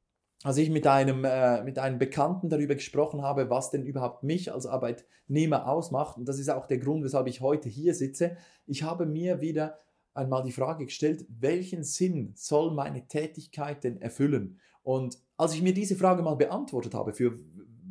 als 0.43 0.57
ich 0.57 0.71
mit 0.71 0.87
einem, 0.87 1.25
äh, 1.25 1.63
mit 1.63 1.79
einem 1.79 1.99
Bekannten 1.99 2.49
darüber 2.49 2.75
gesprochen 2.75 3.23
habe, 3.23 3.51
was 3.51 3.71
denn 3.71 3.85
überhaupt 3.85 4.23
mich 4.23 4.53
als 4.53 4.67
Arbeitnehmer 4.67 5.69
ausmacht. 5.69 6.17
Und 6.19 6.29
das 6.29 6.39
ist 6.39 6.49
auch 6.49 6.67
der 6.67 6.79
Grund, 6.79 7.05
weshalb 7.05 7.29
ich 7.29 7.41
heute 7.41 7.69
hier 7.69 7.95
sitze. 7.95 8.37
Ich 8.67 8.83
habe 8.83 9.07
mir 9.07 9.41
wieder 9.41 9.79
einmal 10.15 10.43
die 10.43 10.53
Frage 10.53 10.87
gestellt, 10.87 11.25
welchen 11.29 11.85
Sinn 11.85 12.33
soll 12.35 12.73
meine 12.73 13.07
Tätigkeit 13.07 13.85
denn 13.85 14.01
erfüllen? 14.01 14.59
Und 14.83 15.19
als 15.37 15.55
ich 15.55 15.63
mir 15.63 15.75
diese 15.75 15.97
Frage 15.97 16.23
mal 16.23 16.35
beantwortet 16.35 16.95
habe, 16.95 17.13
für 17.13 17.39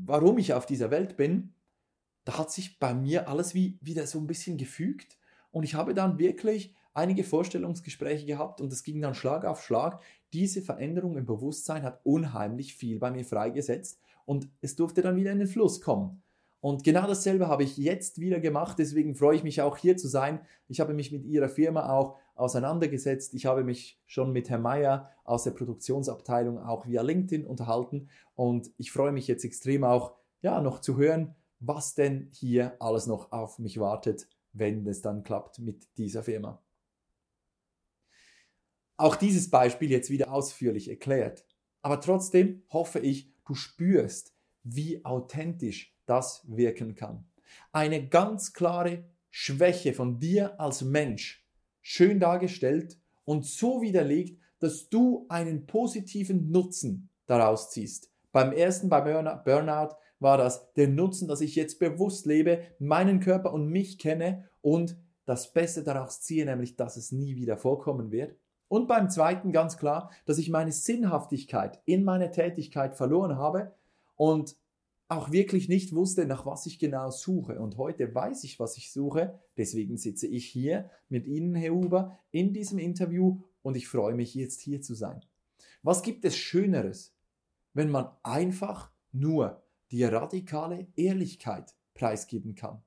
warum 0.05 0.38
ich 0.38 0.53
auf 0.53 0.65
dieser 0.65 0.91
Welt 0.91 1.17
bin, 1.17 1.53
da 2.25 2.38
hat 2.38 2.51
sich 2.51 2.79
bei 2.79 2.93
mir 2.93 3.27
alles 3.27 3.55
wie 3.55 3.79
wieder 3.81 4.05
so 4.05 4.20
ein 4.20 4.27
bisschen 4.27 4.58
gefügt 4.58 5.17
und 5.51 5.63
ich 5.63 5.74
habe 5.75 5.93
dann 5.93 6.20
wirklich 6.20 6.75
einige 6.93 7.24
Vorstellungsgespräche 7.24 8.25
gehabt 8.25 8.62
und 8.62 8.71
es 8.71 8.83
ging 8.83 9.01
dann 9.01 9.15
Schlag 9.15 9.45
auf 9.45 9.63
Schlag. 9.63 10.01
Diese 10.33 10.62
Veränderung 10.62 11.17
im 11.17 11.25
Bewusstsein 11.25 11.83
hat 11.83 12.01
unheimlich 12.03 12.75
viel 12.75 13.00
bei 13.00 13.12
mir 13.12 13.25
freigesetzt 13.25 14.00
und 14.25 14.50
es 14.62 14.75
durfte 14.75 15.01
dann 15.01 15.15
wieder 15.15 15.31
in 15.31 15.39
den 15.39 15.48
Fluss 15.48 15.81
kommen. 15.81 16.21
Und 16.62 16.83
genau 16.83 17.07
dasselbe 17.07 17.48
habe 17.48 17.63
ich 17.63 17.75
jetzt 17.77 18.19
wieder 18.19 18.39
gemacht, 18.39 18.77
deswegen 18.77 19.15
freue 19.15 19.36
ich 19.36 19.43
mich 19.43 19.63
auch 19.63 19.77
hier 19.77 19.98
zu 19.98 20.07
sein. 20.07 20.41
Ich 20.67 20.79
habe 20.79 20.93
mich 20.93 21.12
mit 21.12 21.25
Ihrer 21.25 21.50
Firma 21.50 21.89
auch 21.89 22.17
auseinandergesetzt. 22.36 23.33
Ich 23.33 23.48
habe 23.48 23.63
mich 23.63 24.00
schon 24.05 24.31
mit 24.31 24.50
Herrn 24.50 24.62
Meyer 24.62 25.10
aus 25.24 25.43
der 25.43 25.51
Produktionsabteilung 25.51 26.60
auch 26.60 26.86
via 26.86 27.01
LinkedIn 27.01 27.48
unterhalten 27.48 28.10
und 28.36 28.71
ich 28.77 28.91
freue 28.91 29.12
mich 29.12 29.27
jetzt 29.27 29.43
extrem 29.43 29.83
auch, 29.83 30.13
ja, 30.43 30.62
noch 30.62 30.81
zu 30.81 30.98
hören, 30.98 31.36
was 31.60 31.95
denn 31.95 32.29
hier 32.31 32.75
alles 32.79 33.07
noch 33.07 33.31
auf 33.31 33.57
mich 33.60 33.79
wartet, 33.79 34.27
wenn 34.53 34.86
es 34.88 35.01
dann 35.01 35.24
klappt 35.24 35.60
mit 35.60 35.88
dieser 35.98 36.24
Firma. 36.24 36.62
Auch 39.01 39.15
dieses 39.15 39.50
Beispiel 39.50 39.89
jetzt 39.89 40.12
wieder 40.12 40.31
ausführlich 40.31 40.88
erklärt. 40.88 41.43
Aber 41.81 42.00
trotzdem 42.01 42.62
hoffe 42.70 43.00
ich, 43.00 43.34
du 43.48 43.55
spürst, 43.55 44.36
wie 44.62 45.03
authentisch 45.03 45.98
das 46.05 46.46
wirken 46.48 46.93
kann. 46.93 47.25
Eine 47.72 48.08
ganz 48.10 48.53
klare 48.53 49.05
Schwäche 49.31 49.93
von 49.93 50.20
dir 50.20 50.60
als 50.60 50.84
Mensch, 50.84 51.43
schön 51.81 52.20
dargestellt 52.20 53.00
und 53.25 53.43
so 53.43 53.81
widerlegt, 53.81 54.39
dass 54.60 54.88
du 54.89 55.25
einen 55.29 55.65
positiven 55.65 56.51
Nutzen 56.51 57.10
daraus 57.25 57.72
ziehst. 57.72 58.12
Beim 58.31 58.53
ersten, 58.53 58.88
bei 58.88 59.01
Burnout, 59.01 59.96
war 60.20 60.38
das 60.38 60.74
der 60.74 60.89
Nutzen, 60.89 61.27
dass 61.27 61.41
ich 61.41 61.55
jetzt 61.55 61.79
bewusst 61.79 62.27
lebe, 62.27 62.62
meinen 62.77 63.20
Körper 63.20 63.51
und 63.51 63.67
mich 63.67 63.98
kenne 63.98 64.48
und 64.62 64.96
das 65.25 65.53
Beste 65.53 65.81
daraus 65.84 66.22
ziehe, 66.22 66.46
nämlich 66.46 66.75
dass 66.75 66.98
es 66.98 67.12
nie 67.12 67.36
wieder 67.36 67.58
vorkommen 67.58 68.12
wird. 68.12 68.36
Und 68.71 68.87
beim 68.87 69.09
zweiten 69.09 69.51
ganz 69.51 69.75
klar, 69.75 70.11
dass 70.23 70.37
ich 70.37 70.49
meine 70.49 70.71
Sinnhaftigkeit 70.71 71.81
in 71.83 72.05
meiner 72.05 72.31
Tätigkeit 72.31 72.95
verloren 72.95 73.35
habe 73.35 73.75
und 74.15 74.55
auch 75.09 75.29
wirklich 75.29 75.67
nicht 75.67 75.93
wusste, 75.93 76.25
nach 76.25 76.45
was 76.45 76.65
ich 76.67 76.79
genau 76.79 77.09
suche. 77.09 77.59
Und 77.59 77.75
heute 77.75 78.15
weiß 78.15 78.45
ich, 78.45 78.61
was 78.61 78.77
ich 78.77 78.93
suche. 78.93 79.37
Deswegen 79.57 79.97
sitze 79.97 80.25
ich 80.25 80.45
hier 80.47 80.89
mit 81.09 81.27
Ihnen, 81.27 81.53
Herr 81.53 81.73
Huber, 81.73 82.17
in 82.31 82.53
diesem 82.53 82.79
Interview 82.79 83.41
und 83.61 83.75
ich 83.75 83.89
freue 83.89 84.13
mich 84.13 84.35
jetzt 84.35 84.61
hier 84.61 84.81
zu 84.81 84.93
sein. 84.93 85.19
Was 85.83 86.01
gibt 86.01 86.23
es 86.23 86.37
Schöneres, 86.37 87.13
wenn 87.73 87.91
man 87.91 88.07
einfach 88.23 88.89
nur 89.11 89.61
die 89.91 90.05
radikale 90.05 90.87
Ehrlichkeit 90.95 91.75
preisgeben 91.93 92.55
kann? 92.55 92.81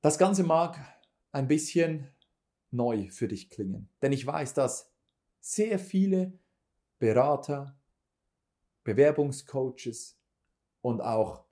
Das 0.00 0.16
Ganze 0.16 0.44
mag 0.44 0.78
ein 1.30 1.46
bisschen 1.46 2.08
neu 2.70 3.08
für 3.10 3.28
dich 3.28 3.50
klingen, 3.50 3.88
denn 4.02 4.12
ich 4.12 4.26
weiß, 4.26 4.54
dass 4.54 4.92
sehr 5.40 5.78
viele 5.78 6.32
Berater, 6.98 7.76
Bewerbungscoaches 8.84 10.18
und 10.80 11.00
auch 11.00 11.44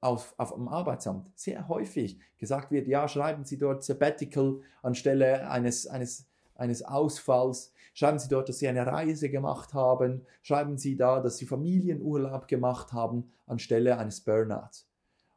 auf, 0.00 0.34
auf 0.38 0.54
dem 0.54 0.68
Arbeitsamt 0.68 1.38
sehr 1.38 1.68
häufig 1.68 2.18
gesagt 2.38 2.70
wird, 2.70 2.88
ja, 2.88 3.06
schreiben 3.06 3.44
Sie 3.44 3.58
dort 3.58 3.84
Sabbatical 3.84 4.60
anstelle 4.82 5.50
eines, 5.50 5.86
eines, 5.86 6.26
eines 6.54 6.82
Ausfalls, 6.82 7.72
schreiben 7.92 8.18
Sie 8.18 8.28
dort, 8.28 8.48
dass 8.48 8.58
Sie 8.58 8.68
eine 8.68 8.86
Reise 8.86 9.30
gemacht 9.30 9.74
haben, 9.74 10.26
schreiben 10.42 10.78
Sie 10.78 10.96
da, 10.96 11.20
dass 11.20 11.36
Sie 11.36 11.46
Familienurlaub 11.46 12.48
gemacht 12.48 12.92
haben 12.92 13.30
anstelle 13.46 13.98
eines 13.98 14.22
Burnouts. 14.22 14.88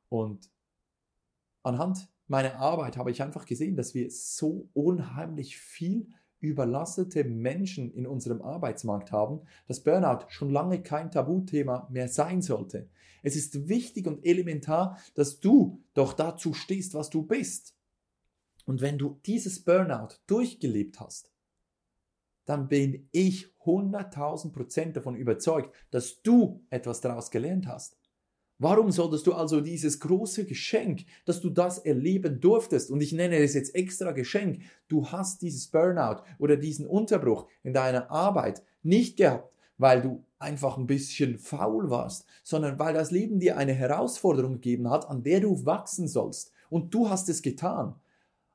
Und 0.09 0.49
anhand 1.63 2.07
meiner 2.27 2.55
Arbeit 2.55 2.97
habe 2.97 3.11
ich 3.11 3.21
einfach 3.21 3.45
gesehen, 3.45 3.75
dass 3.75 3.93
wir 3.93 4.09
so 4.09 4.69
unheimlich 4.73 5.57
viel 5.57 6.07
überlastete 6.39 7.23
Menschen 7.23 7.91
in 7.93 8.05
unserem 8.05 8.41
Arbeitsmarkt 8.41 9.11
haben, 9.11 9.41
dass 9.67 9.81
Burnout 9.81 10.25
schon 10.27 10.49
lange 10.49 10.83
kein 10.83 11.09
Tabuthema 11.09 11.87
mehr 11.89 12.09
sein 12.09 12.41
sollte. 12.41 12.89
Es 13.23 13.37
ist 13.37 13.69
wichtig 13.69 14.07
und 14.07 14.25
elementar, 14.25 14.99
dass 15.15 15.39
du 15.39 15.81
doch 15.93 16.11
dazu 16.11 16.53
stehst, 16.53 16.93
was 16.93 17.09
du 17.09 17.23
bist. 17.23 17.77
Und 18.65 18.81
wenn 18.81 18.97
du 18.97 19.19
dieses 19.25 19.63
Burnout 19.63 20.15
durchgelebt 20.27 20.99
hast, 20.99 21.31
dann 22.45 22.67
bin 22.67 23.07
ich 23.13 23.47
100.000 23.63 24.51
Prozent 24.51 24.97
davon 24.97 25.15
überzeugt, 25.15 25.73
dass 25.91 26.21
du 26.21 26.65
etwas 26.69 26.99
daraus 26.99 27.31
gelernt 27.31 27.67
hast. 27.67 27.97
Warum 28.59 28.91
solltest 28.91 29.27
du 29.27 29.33
also 29.33 29.61
dieses 29.61 29.99
große 29.99 30.45
Geschenk, 30.45 31.05
dass 31.25 31.41
du 31.41 31.49
das 31.49 31.79
erleben 31.79 32.39
durftest, 32.39 32.91
und 32.91 33.01
ich 33.01 33.11
nenne 33.11 33.37
es 33.37 33.55
jetzt 33.55 33.75
extra 33.75 34.11
Geschenk, 34.11 34.61
du 34.87 35.07
hast 35.07 35.41
dieses 35.41 35.67
Burnout 35.67 36.21
oder 36.37 36.55
diesen 36.55 36.85
Unterbruch 36.85 37.47
in 37.63 37.73
deiner 37.73 38.11
Arbeit 38.11 38.63
nicht 38.83 39.17
gehabt, 39.17 39.51
weil 39.77 40.01
du 40.01 40.23
einfach 40.37 40.77
ein 40.77 40.87
bisschen 40.87 41.39
faul 41.39 41.89
warst, 41.89 42.25
sondern 42.43 42.77
weil 42.77 42.93
das 42.93 43.11
Leben 43.11 43.39
dir 43.39 43.57
eine 43.57 43.73
Herausforderung 43.73 44.53
gegeben 44.53 44.89
hat, 44.89 45.09
an 45.09 45.23
der 45.23 45.39
du 45.39 45.65
wachsen 45.65 46.07
sollst. 46.07 46.51
Und 46.69 46.93
du 46.93 47.09
hast 47.09 47.29
es 47.29 47.41
getan. 47.41 47.95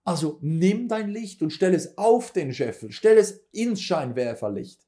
Also 0.04 0.38
nimm 0.40 0.88
dein 0.88 1.10
Licht 1.10 1.42
und 1.42 1.52
stell 1.52 1.74
es 1.74 1.98
auf 1.98 2.32
den 2.32 2.54
Scheffel, 2.54 2.92
stell 2.92 3.18
es 3.18 3.44
ins 3.52 3.82
Scheinwerferlicht. 3.82 4.87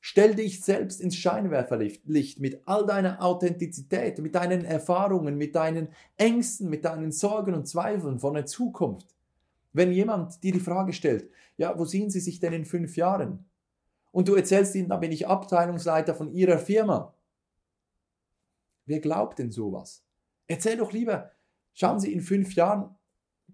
Stell 0.00 0.34
dich 0.34 0.62
selbst 0.62 1.00
ins 1.00 1.16
Scheinwerferlicht 1.16 2.38
mit 2.38 2.62
all 2.66 2.86
deiner 2.86 3.22
Authentizität, 3.22 4.18
mit 4.18 4.34
deinen 4.34 4.64
Erfahrungen, 4.64 5.36
mit 5.36 5.54
deinen 5.54 5.88
Ängsten, 6.16 6.70
mit 6.70 6.84
deinen 6.84 7.10
Sorgen 7.10 7.54
und 7.54 7.66
Zweifeln 7.66 8.18
von 8.18 8.34
der 8.34 8.46
Zukunft. 8.46 9.14
Wenn 9.72 9.92
jemand 9.92 10.42
dir 10.42 10.52
die 10.52 10.60
Frage 10.60 10.92
stellt, 10.92 11.28
ja, 11.56 11.78
wo 11.78 11.84
sehen 11.84 12.10
Sie 12.10 12.20
sich 12.20 12.40
denn 12.40 12.52
in 12.52 12.64
fünf 12.64 12.96
Jahren? 12.96 13.46
Und 14.12 14.28
du 14.28 14.34
erzählst 14.34 14.74
ihm, 14.74 14.88
da 14.88 14.96
bin 14.96 15.12
ich 15.12 15.26
Abteilungsleiter 15.26 16.14
von 16.14 16.30
Ihrer 16.30 16.58
Firma. 16.58 17.14
Wer 18.86 19.00
glaubt 19.00 19.38
denn 19.38 19.50
sowas? 19.50 20.04
Erzähl 20.46 20.76
doch 20.76 20.92
lieber, 20.92 21.32
schauen 21.74 22.00
Sie, 22.00 22.12
in 22.12 22.22
fünf 22.22 22.54
Jahren 22.54 22.94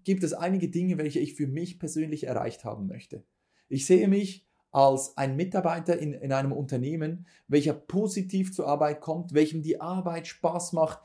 gibt 0.03 0.23
es 0.23 0.33
einige 0.33 0.69
Dinge, 0.69 0.97
welche 0.97 1.19
ich 1.19 1.33
für 1.33 1.47
mich 1.47 1.79
persönlich 1.79 2.25
erreicht 2.25 2.63
haben 2.63 2.87
möchte. 2.87 3.23
Ich 3.67 3.85
sehe 3.85 4.07
mich 4.07 4.45
als 4.73 5.15
ein 5.17 5.35
Mitarbeiter 5.35 5.97
in, 5.97 6.13
in 6.13 6.33
einem 6.33 6.51
Unternehmen, 6.51 7.27
welcher 7.47 7.73
positiv 7.73 8.53
zur 8.53 8.67
Arbeit 8.67 8.99
kommt, 8.99 9.33
welchem 9.33 9.61
die 9.61 9.79
Arbeit 9.79 10.27
Spaß 10.27 10.73
macht, 10.73 10.99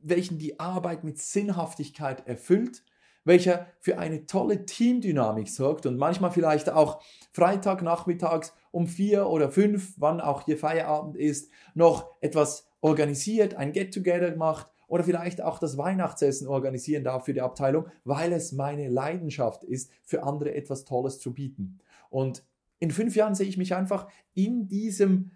welchen 0.00 0.38
die 0.38 0.60
Arbeit 0.60 1.02
mit 1.02 1.18
Sinnhaftigkeit 1.18 2.26
erfüllt, 2.28 2.84
welcher 3.24 3.66
für 3.80 3.98
eine 3.98 4.24
tolle 4.26 4.66
Teamdynamik 4.66 5.48
sorgt 5.48 5.84
und 5.84 5.98
manchmal 5.98 6.30
vielleicht 6.30 6.70
auch 6.70 7.02
Freitagnachmittags 7.32 8.54
um 8.70 8.86
vier 8.86 9.26
oder 9.26 9.50
fünf, 9.50 9.94
wann 9.98 10.20
auch 10.20 10.44
hier 10.44 10.56
Feierabend 10.56 11.16
ist, 11.16 11.50
noch 11.74 12.14
etwas 12.20 12.68
organisiert, 12.80 13.56
ein 13.56 13.72
Get-Together 13.72 14.36
macht 14.36 14.68
oder 14.86 15.02
vielleicht 15.02 15.42
auch 15.42 15.58
das 15.58 15.76
Weihnachtsessen 15.76 16.46
organisieren 16.46 17.02
darf 17.02 17.24
für 17.24 17.34
die 17.34 17.40
Abteilung, 17.40 17.86
weil 18.04 18.32
es 18.32 18.52
meine 18.52 18.88
Leidenschaft 18.88 19.64
ist, 19.64 19.90
für 20.04 20.22
andere 20.22 20.54
etwas 20.54 20.84
Tolles 20.84 21.18
zu 21.18 21.34
bieten. 21.34 21.80
Und 22.10 22.44
in 22.78 22.90
fünf 22.90 23.16
Jahren 23.16 23.34
sehe 23.34 23.48
ich 23.48 23.56
mich 23.56 23.74
einfach 23.74 24.08
in 24.34 24.68
diesem, 24.68 25.32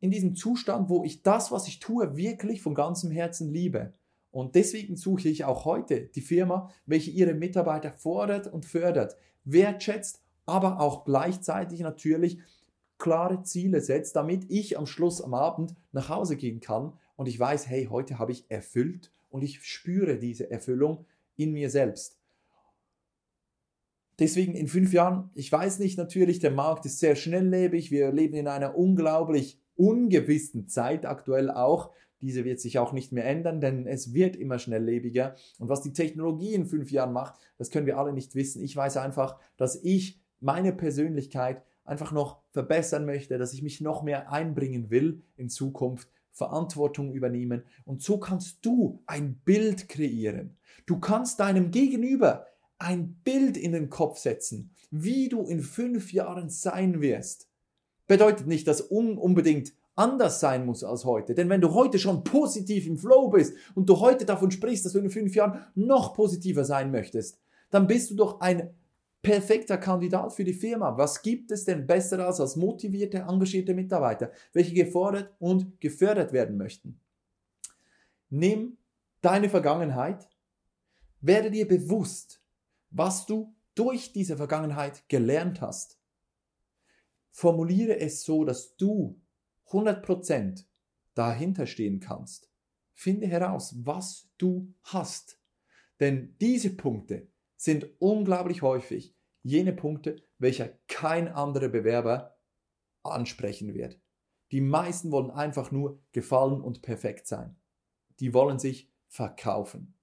in 0.00 0.10
diesem 0.10 0.36
Zustand, 0.36 0.88
wo 0.88 1.04
ich 1.04 1.22
das, 1.22 1.50
was 1.50 1.66
ich 1.68 1.80
tue, 1.80 2.16
wirklich 2.16 2.62
von 2.62 2.74
ganzem 2.74 3.10
Herzen 3.10 3.52
liebe. 3.52 3.94
Und 4.30 4.54
deswegen 4.54 4.96
suche 4.96 5.28
ich 5.28 5.44
auch 5.44 5.64
heute 5.64 6.06
die 6.06 6.20
Firma, 6.20 6.70
welche 6.86 7.10
ihre 7.10 7.34
Mitarbeiter 7.34 7.90
fordert 7.90 8.46
und 8.46 8.66
fördert, 8.66 9.16
wertschätzt, 9.44 10.22
aber 10.46 10.80
auch 10.80 11.04
gleichzeitig 11.04 11.80
natürlich 11.80 12.38
klare 12.98 13.42
Ziele 13.42 13.80
setzt, 13.80 14.16
damit 14.16 14.50
ich 14.50 14.76
am 14.76 14.86
Schluss 14.86 15.22
am 15.22 15.34
Abend 15.34 15.74
nach 15.92 16.08
Hause 16.08 16.36
gehen 16.36 16.60
kann 16.60 16.92
und 17.16 17.26
ich 17.26 17.38
weiß, 17.38 17.68
hey, 17.68 17.86
heute 17.86 18.18
habe 18.18 18.32
ich 18.32 18.50
erfüllt 18.50 19.12
und 19.30 19.42
ich 19.42 19.62
spüre 19.62 20.18
diese 20.18 20.50
Erfüllung 20.50 21.06
in 21.36 21.52
mir 21.52 21.70
selbst. 21.70 22.17
Deswegen 24.18 24.54
in 24.54 24.66
fünf 24.66 24.92
Jahren, 24.92 25.30
ich 25.34 25.50
weiß 25.50 25.78
nicht, 25.78 25.96
natürlich, 25.96 26.40
der 26.40 26.50
Markt 26.50 26.84
ist 26.86 26.98
sehr 26.98 27.14
schnelllebig. 27.14 27.90
Wir 27.90 28.12
leben 28.12 28.34
in 28.34 28.48
einer 28.48 28.76
unglaublich 28.76 29.60
ungewissen 29.76 30.66
Zeit 30.68 31.06
aktuell 31.06 31.50
auch. 31.50 31.92
Diese 32.20 32.44
wird 32.44 32.58
sich 32.58 32.80
auch 32.80 32.92
nicht 32.92 33.12
mehr 33.12 33.24
ändern, 33.24 33.60
denn 33.60 33.86
es 33.86 34.12
wird 34.12 34.34
immer 34.34 34.58
schnelllebiger. 34.58 35.36
Und 35.58 35.68
was 35.68 35.82
die 35.82 35.92
Technologie 35.92 36.52
in 36.52 36.66
fünf 36.66 36.90
Jahren 36.90 37.12
macht, 37.12 37.38
das 37.58 37.70
können 37.70 37.86
wir 37.86 37.96
alle 37.96 38.12
nicht 38.12 38.34
wissen. 38.34 38.60
Ich 38.60 38.74
weiß 38.74 38.96
einfach, 38.96 39.38
dass 39.56 39.76
ich 39.82 40.20
meine 40.40 40.72
Persönlichkeit 40.72 41.62
einfach 41.84 42.10
noch 42.10 42.40
verbessern 42.50 43.06
möchte, 43.06 43.38
dass 43.38 43.52
ich 43.52 43.62
mich 43.62 43.80
noch 43.80 44.02
mehr 44.02 44.32
einbringen 44.32 44.90
will 44.90 45.22
in 45.36 45.48
Zukunft 45.48 46.08
Verantwortung 46.32 47.12
übernehmen. 47.12 47.64
Und 47.84 48.02
so 48.02 48.18
kannst 48.18 48.64
du 48.64 49.02
ein 49.06 49.40
Bild 49.44 49.88
kreieren. 49.88 50.56
Du 50.86 50.98
kannst 50.98 51.40
deinem 51.40 51.70
Gegenüber 51.70 52.46
ein 52.78 53.14
Bild 53.24 53.56
in 53.56 53.72
den 53.72 53.90
Kopf 53.90 54.18
setzen, 54.18 54.70
wie 54.90 55.28
du 55.28 55.42
in 55.42 55.60
fünf 55.60 56.12
Jahren 56.12 56.48
sein 56.50 57.00
wirst. 57.00 57.48
Bedeutet 58.06 58.46
nicht, 58.46 58.66
dass 58.66 58.80
unbedingt 58.80 59.74
anders 59.96 60.40
sein 60.40 60.64
muss 60.64 60.84
als 60.84 61.04
heute. 61.04 61.34
Denn 61.34 61.48
wenn 61.48 61.60
du 61.60 61.74
heute 61.74 61.98
schon 61.98 62.22
positiv 62.22 62.86
im 62.86 62.96
Flow 62.96 63.28
bist 63.28 63.54
und 63.74 63.88
du 63.88 63.98
heute 63.98 64.24
davon 64.24 64.50
sprichst, 64.50 64.84
dass 64.84 64.92
du 64.92 65.00
in 65.00 65.10
fünf 65.10 65.34
Jahren 65.34 65.66
noch 65.74 66.14
positiver 66.14 66.64
sein 66.64 66.90
möchtest, 66.92 67.40
dann 67.70 67.86
bist 67.86 68.10
du 68.10 68.14
doch 68.14 68.40
ein 68.40 68.70
perfekter 69.22 69.76
Kandidat 69.76 70.32
für 70.32 70.44
die 70.44 70.54
Firma. 70.54 70.96
Was 70.96 71.20
gibt 71.20 71.50
es 71.50 71.64
denn 71.64 71.86
besseres 71.86 72.40
als 72.40 72.56
motivierte, 72.56 73.18
engagierte 73.28 73.74
Mitarbeiter, 73.74 74.30
welche 74.52 74.72
gefordert 74.72 75.34
und 75.40 75.80
gefördert 75.80 76.32
werden 76.32 76.56
möchten? 76.56 77.00
Nimm 78.30 78.78
deine 79.20 79.48
Vergangenheit, 79.48 80.28
werde 81.20 81.50
dir 81.50 81.66
bewusst, 81.66 82.40
was 82.90 83.26
du 83.26 83.54
durch 83.74 84.12
diese 84.12 84.36
Vergangenheit 84.36 85.08
gelernt 85.08 85.60
hast. 85.60 85.98
Formuliere 87.30 88.00
es 88.00 88.24
so, 88.24 88.44
dass 88.44 88.76
du 88.76 89.20
100% 89.68 90.64
dahinter 91.14 91.66
stehen 91.66 92.00
kannst. 92.00 92.50
Finde 92.92 93.26
heraus, 93.26 93.76
was 93.84 94.28
du 94.38 94.74
hast. 94.82 95.40
Denn 96.00 96.36
diese 96.40 96.74
Punkte 96.74 97.28
sind 97.56 97.88
unglaublich 98.00 98.62
häufig 98.62 99.14
jene 99.42 99.72
Punkte, 99.72 100.22
welche 100.38 100.78
kein 100.88 101.28
anderer 101.28 101.68
Bewerber 101.68 102.38
ansprechen 103.02 103.74
wird. 103.74 104.00
Die 104.50 104.60
meisten 104.60 105.10
wollen 105.12 105.30
einfach 105.30 105.70
nur 105.70 106.02
gefallen 106.12 106.60
und 106.60 106.82
perfekt 106.82 107.26
sein. 107.26 107.56
Die 108.20 108.34
wollen 108.34 108.58
sich 108.58 108.90
verkaufen. 109.06 109.94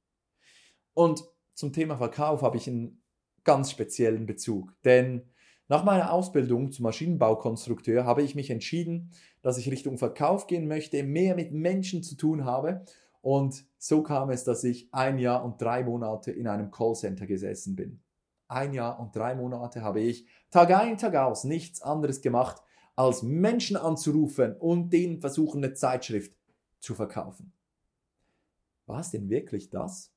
Und 0.93 1.23
zum 1.55 1.73
Thema 1.73 1.97
Verkauf 1.97 2.41
habe 2.41 2.57
ich 2.57 2.67
einen 2.67 3.01
ganz 3.43 3.71
speziellen 3.71 4.25
Bezug, 4.25 4.73
denn 4.83 5.23
nach 5.67 5.83
meiner 5.83 6.11
Ausbildung 6.11 6.71
zum 6.71 6.83
Maschinenbaukonstrukteur 6.83 8.05
habe 8.05 8.21
ich 8.21 8.35
mich 8.35 8.51
entschieden, 8.51 9.11
dass 9.41 9.57
ich 9.57 9.71
Richtung 9.71 9.97
Verkauf 9.97 10.45
gehen 10.45 10.67
möchte, 10.67 11.01
mehr 11.01 11.35
mit 11.35 11.51
Menschen 11.51 12.03
zu 12.03 12.15
tun 12.15 12.45
habe 12.45 12.85
und 13.21 13.65
so 13.79 14.03
kam 14.03 14.29
es, 14.29 14.43
dass 14.43 14.63
ich 14.63 14.87
ein 14.91 15.17
Jahr 15.17 15.43
und 15.43 15.59
drei 15.59 15.83
Monate 15.83 16.31
in 16.31 16.47
einem 16.47 16.69
Callcenter 16.69 17.25
gesessen 17.25 17.75
bin. 17.75 18.03
Ein 18.47 18.73
Jahr 18.73 18.99
und 18.99 19.15
drei 19.15 19.33
Monate 19.33 19.81
habe 19.81 20.01
ich 20.01 20.27
Tag 20.51 20.69
ein, 20.69 20.99
Tag 20.99 21.15
aus 21.15 21.43
nichts 21.43 21.81
anderes 21.81 22.21
gemacht, 22.21 22.61
als 22.95 23.23
Menschen 23.23 23.77
anzurufen 23.77 24.55
und 24.55 24.93
denen 24.93 25.19
versuchen, 25.19 25.63
eine 25.63 25.73
Zeitschrift 25.73 26.35
zu 26.79 26.93
verkaufen. 26.93 27.51
War 28.85 28.99
es 28.99 29.09
denn 29.09 29.27
wirklich 29.29 29.71
das? 29.71 30.14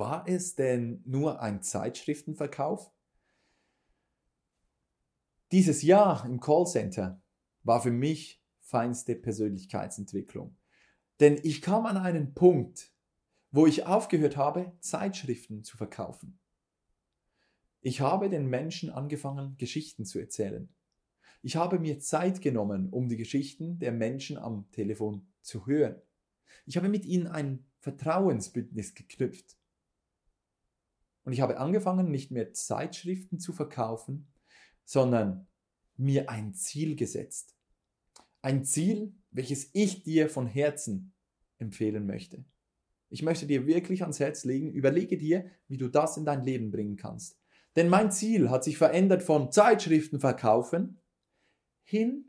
War 0.00 0.26
es 0.26 0.54
denn 0.54 1.02
nur 1.04 1.42
ein 1.42 1.60
Zeitschriftenverkauf? 1.60 2.90
Dieses 5.52 5.82
Jahr 5.82 6.24
im 6.24 6.40
Callcenter 6.40 7.20
war 7.64 7.82
für 7.82 7.90
mich 7.90 8.42
feinste 8.60 9.14
Persönlichkeitsentwicklung. 9.14 10.56
Denn 11.20 11.38
ich 11.42 11.60
kam 11.60 11.84
an 11.84 11.98
einen 11.98 12.32
Punkt, 12.32 12.94
wo 13.50 13.66
ich 13.66 13.84
aufgehört 13.84 14.38
habe, 14.38 14.72
Zeitschriften 14.80 15.64
zu 15.64 15.76
verkaufen. 15.76 16.40
Ich 17.82 18.00
habe 18.00 18.30
den 18.30 18.46
Menschen 18.46 18.88
angefangen, 18.88 19.58
Geschichten 19.58 20.06
zu 20.06 20.18
erzählen. 20.18 20.74
Ich 21.42 21.56
habe 21.56 21.78
mir 21.78 21.98
Zeit 21.98 22.40
genommen, 22.40 22.88
um 22.88 23.10
die 23.10 23.18
Geschichten 23.18 23.78
der 23.78 23.92
Menschen 23.92 24.38
am 24.38 24.70
Telefon 24.70 25.28
zu 25.42 25.66
hören. 25.66 26.00
Ich 26.64 26.78
habe 26.78 26.88
mit 26.88 27.04
ihnen 27.04 27.26
ein 27.26 27.66
Vertrauensbündnis 27.80 28.94
geknüpft. 28.94 29.59
Und 31.30 31.34
ich 31.34 31.42
habe 31.42 31.60
angefangen, 31.60 32.10
nicht 32.10 32.32
mehr 32.32 32.54
Zeitschriften 32.54 33.38
zu 33.38 33.52
verkaufen, 33.52 34.26
sondern 34.84 35.46
mir 35.96 36.28
ein 36.28 36.54
Ziel 36.54 36.96
gesetzt. 36.96 37.54
Ein 38.42 38.64
Ziel, 38.64 39.14
welches 39.30 39.70
ich 39.72 40.02
dir 40.02 40.28
von 40.28 40.48
Herzen 40.48 41.14
empfehlen 41.58 42.04
möchte. 42.04 42.44
Ich 43.10 43.22
möchte 43.22 43.46
dir 43.46 43.64
wirklich 43.64 44.02
ans 44.02 44.18
Herz 44.18 44.44
legen, 44.44 44.72
überlege 44.72 45.16
dir, 45.16 45.48
wie 45.68 45.76
du 45.76 45.86
das 45.86 46.16
in 46.16 46.24
dein 46.24 46.42
Leben 46.42 46.72
bringen 46.72 46.96
kannst. 46.96 47.38
Denn 47.76 47.88
mein 47.88 48.10
Ziel 48.10 48.50
hat 48.50 48.64
sich 48.64 48.76
verändert 48.76 49.22
von 49.22 49.52
Zeitschriften 49.52 50.18
verkaufen 50.18 51.00
hin 51.84 52.24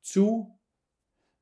zu, 0.00 0.58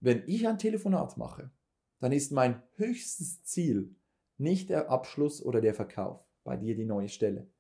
wenn 0.01 0.25
ich 0.27 0.49
ein 0.49 0.59
Telefonat 0.59 1.17
mache, 1.19 1.53
dann 2.01 2.11
ist 2.11 2.33
mein 2.33 2.65
höchstes 2.75 3.45
Ziel 3.45 3.95
nicht 4.39 4.71
der 4.71 4.91
Abschluss 4.91 5.41
oder 5.41 5.61
der 5.61 5.73
Verkauf 5.73 6.26
bei 6.47 6.57
dir 6.57 6.77
die 6.77 6.87
neue 6.87 7.09
Stelle, 7.09 7.51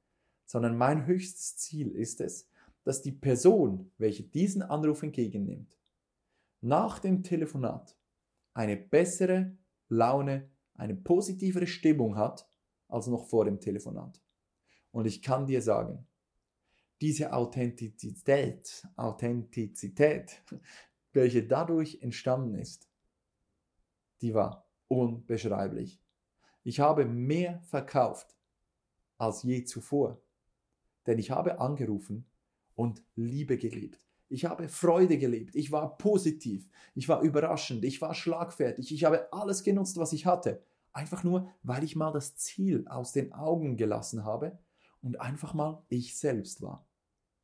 sondern 0.46 0.78
mein 0.78 1.06
höchstes 1.06 1.56
Ziel 1.56 1.90
ist 1.90 2.20
es, 2.20 2.48
dass 2.84 3.02
die 3.02 3.12
Person, 3.12 3.90
welche 3.98 4.22
diesen 4.22 4.62
Anruf 4.62 5.02
entgegennimmt, 5.02 5.76
nach 6.60 7.00
dem 7.00 7.24
Telefonat 7.24 7.98
eine 8.54 8.76
bessere 8.76 9.58
Laune, 9.88 10.48
eine 10.74 10.94
positivere 10.94 11.66
Stimmung 11.66 12.16
hat 12.16 12.48
als 12.88 13.08
noch 13.08 13.26
vor 13.26 13.44
dem 13.44 13.60
Telefonat. 13.60 14.22
Und 14.92 15.06
ich 15.06 15.20
kann 15.20 15.46
dir 15.46 15.60
sagen, 15.60 16.06
diese 17.00 17.32
Authentizität, 17.32 18.86
Authentizität, 18.94 20.42
welche 21.12 21.44
dadurch 21.44 21.98
entstanden 22.02 22.54
ist, 22.54 22.88
die 24.20 24.32
war 24.32 24.70
unbeschreiblich. 24.86 26.00
Ich 26.62 26.78
habe 26.78 27.04
mehr 27.04 27.60
verkauft 27.62 28.35
als 29.18 29.42
je 29.42 29.64
zuvor, 29.64 30.20
denn 31.06 31.18
ich 31.18 31.30
habe 31.30 31.60
angerufen 31.60 32.26
und 32.74 33.02
Liebe 33.14 33.56
gelebt. 33.58 34.06
Ich 34.28 34.44
habe 34.44 34.68
Freude 34.68 35.18
gelebt. 35.18 35.54
Ich 35.54 35.70
war 35.70 35.96
positiv. 35.98 36.68
Ich 36.94 37.08
war 37.08 37.22
überraschend. 37.22 37.84
Ich 37.84 38.00
war 38.00 38.12
schlagfertig. 38.12 38.92
Ich 38.92 39.04
habe 39.04 39.32
alles 39.32 39.62
genutzt, 39.62 39.98
was 39.98 40.12
ich 40.12 40.26
hatte. 40.26 40.62
Einfach 40.92 41.22
nur, 41.22 41.48
weil 41.62 41.84
ich 41.84 41.94
mal 41.94 42.10
das 42.10 42.36
Ziel 42.36 42.86
aus 42.88 43.12
den 43.12 43.32
Augen 43.32 43.76
gelassen 43.76 44.24
habe 44.24 44.58
und 45.00 45.20
einfach 45.20 45.54
mal 45.54 45.84
ich 45.88 46.16
selbst 46.16 46.62
war. 46.62 46.86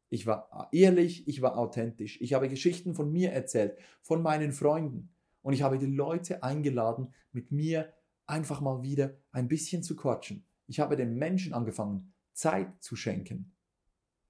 Ich 0.09 0.27
war 0.27 0.69
ehrlich, 0.73 1.29
ich 1.29 1.41
war 1.41 1.57
authentisch. 1.57 2.21
Ich 2.21 2.35
habe 2.35 2.49
Geschichten 2.49 2.95
von 2.95 3.13
mir 3.13 3.33
erzählt, 3.33 3.79
von 4.03 4.21
meinen 4.21 4.53
Freunden. 4.53 5.11
Und 5.43 5.53
ich 5.53 5.63
habe 5.63 5.79
die 5.79 5.87
Leute 5.87 6.43
eingeladen, 6.43 7.15
mit 7.33 7.53
mir 7.53 7.93
einfach 8.27 8.61
mal 8.61 8.83
wieder 8.83 9.15
ein 9.31 9.49
bisschen 9.49 9.83
zu 9.83 9.97
quatschen. 9.97 10.45
Ich 10.73 10.81
habe 10.81 10.97
den 10.97 11.17
Menschen 11.17 11.53
angefangen, 11.53 12.15
Zeit 12.33 12.83
zu 12.83 12.97
schenken, 12.97 13.55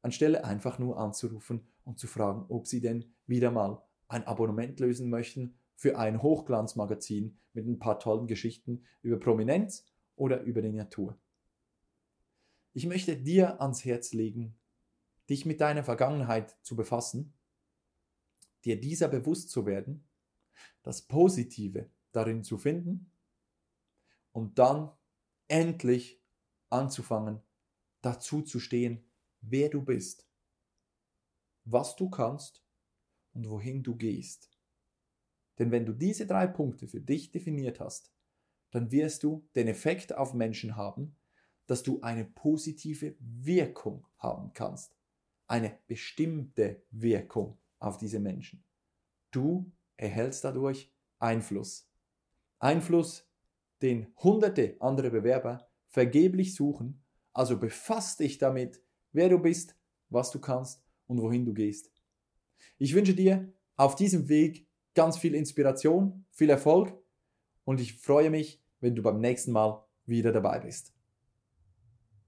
anstelle 0.01 0.45
einfach 0.45 0.81
nur 0.81 0.99
anzurufen 0.99 1.69
und 1.85 2.01
zu 2.01 2.09
fragen, 2.09 2.47
ob 2.49 2.67
sie 2.67 2.81
denn 2.81 3.15
wieder 3.29 3.53
mal 3.53 3.81
ein 4.09 4.27
Abonnement 4.27 4.81
lösen 4.81 5.09
möchten 5.09 5.55
für 5.77 5.97
ein 5.97 6.21
Hochglanzmagazin 6.21 7.39
mit 7.53 7.69
ein 7.69 7.79
paar 7.79 8.01
tollen 8.01 8.27
Geschichten 8.27 8.83
über 9.03 9.21
Prominenz 9.21 9.87
oder 10.17 10.41
über 10.43 10.63
die 10.63 10.73
Natur. 10.73 11.17
Ich 12.73 12.87
möchte 12.87 13.17
dir 13.17 13.61
ans 13.61 13.85
Herz 13.85 14.13
legen, 14.13 14.57
dich 15.31 15.47
mit 15.47 15.61
deiner 15.61 15.85
Vergangenheit 15.85 16.57
zu 16.63 16.75
befassen, 16.75 17.35
dir 18.65 18.81
dieser 18.81 19.07
bewusst 19.07 19.51
zu 19.51 19.65
werden, 19.65 20.03
das 20.83 21.03
Positive 21.03 21.89
darin 22.11 22.43
zu 22.43 22.59
finden 22.59 23.13
und 24.33 24.59
dann 24.59 24.91
endlich 25.47 26.19
anzufangen, 26.73 27.41
dazu 28.01 28.43
zu 28.43 28.61
stehen, 28.61 29.05
wer 29.41 29.69
du 29.69 29.83
bist, 29.83 30.27
was 31.65 31.97
du 31.97 32.11
kannst 32.11 32.65
und 33.35 33.49
wohin 33.49 33.83
du 33.83 33.97
gehst. 33.97 34.51
Denn 35.59 35.71
wenn 35.71 35.87
du 35.87 35.93
diese 35.93 36.27
drei 36.27 36.47
Punkte 36.47 36.89
für 36.89 37.01
dich 37.01 37.31
definiert 37.31 37.81
hast, 37.81 38.13
dann 38.71 38.91
wirst 38.91 39.23
du 39.23 39.47
den 39.55 39.69
Effekt 39.69 40.17
auf 40.17 40.35
Menschen 40.35 40.77
haben, 40.77 41.17
dass 41.67 41.83
du 41.83 42.01
eine 42.01 42.25
positive 42.25 43.15
Wirkung 43.21 44.07
haben 44.19 44.53
kannst. 44.55 44.97
Eine 45.47 45.79
bestimmte 45.87 46.83
Wirkung 46.91 47.59
auf 47.79 47.99
diese 47.99 48.19
Menschen. 48.19 48.65
Du 49.31 49.71
erhältst 49.97 50.45
dadurch 50.45 50.91
Einfluss. 51.19 51.89
Einfluss, 52.59 53.29
den 53.83 54.13
hunderte 54.17 54.77
andere 54.81 55.11
Bewerber 55.11 55.72
vergeblich 55.93 56.55
suchen. 56.55 57.03
Also 57.33 57.59
befass 57.59 58.17
dich 58.17 58.39
damit, 58.39 58.83
wer 59.13 59.29
du 59.29 59.39
bist, 59.39 59.77
was 60.09 60.31
du 60.31 60.41
kannst 60.41 60.83
und 61.07 61.21
wohin 61.21 61.45
du 61.45 61.55
gehst. 61.55 61.93
Ich 62.79 62.95
wünsche 62.95 63.15
dir 63.15 63.53
auf 63.77 63.95
diesem 63.95 64.29
Weg 64.29 64.67
ganz 64.95 65.17
viel 65.19 65.35
Inspiration, 65.35 66.25
viel 66.31 66.51
Erfolg 66.51 66.95
und 67.65 67.81
ich 67.81 67.99
freue 67.99 68.31
mich, 68.31 68.61
wenn 68.81 68.95
du 68.95 69.03
beim 69.03 69.21
nächsten 69.21 69.53
Mal 69.53 69.85
wieder 70.07 70.33
dabei 70.33 70.59
bist. 70.59 70.92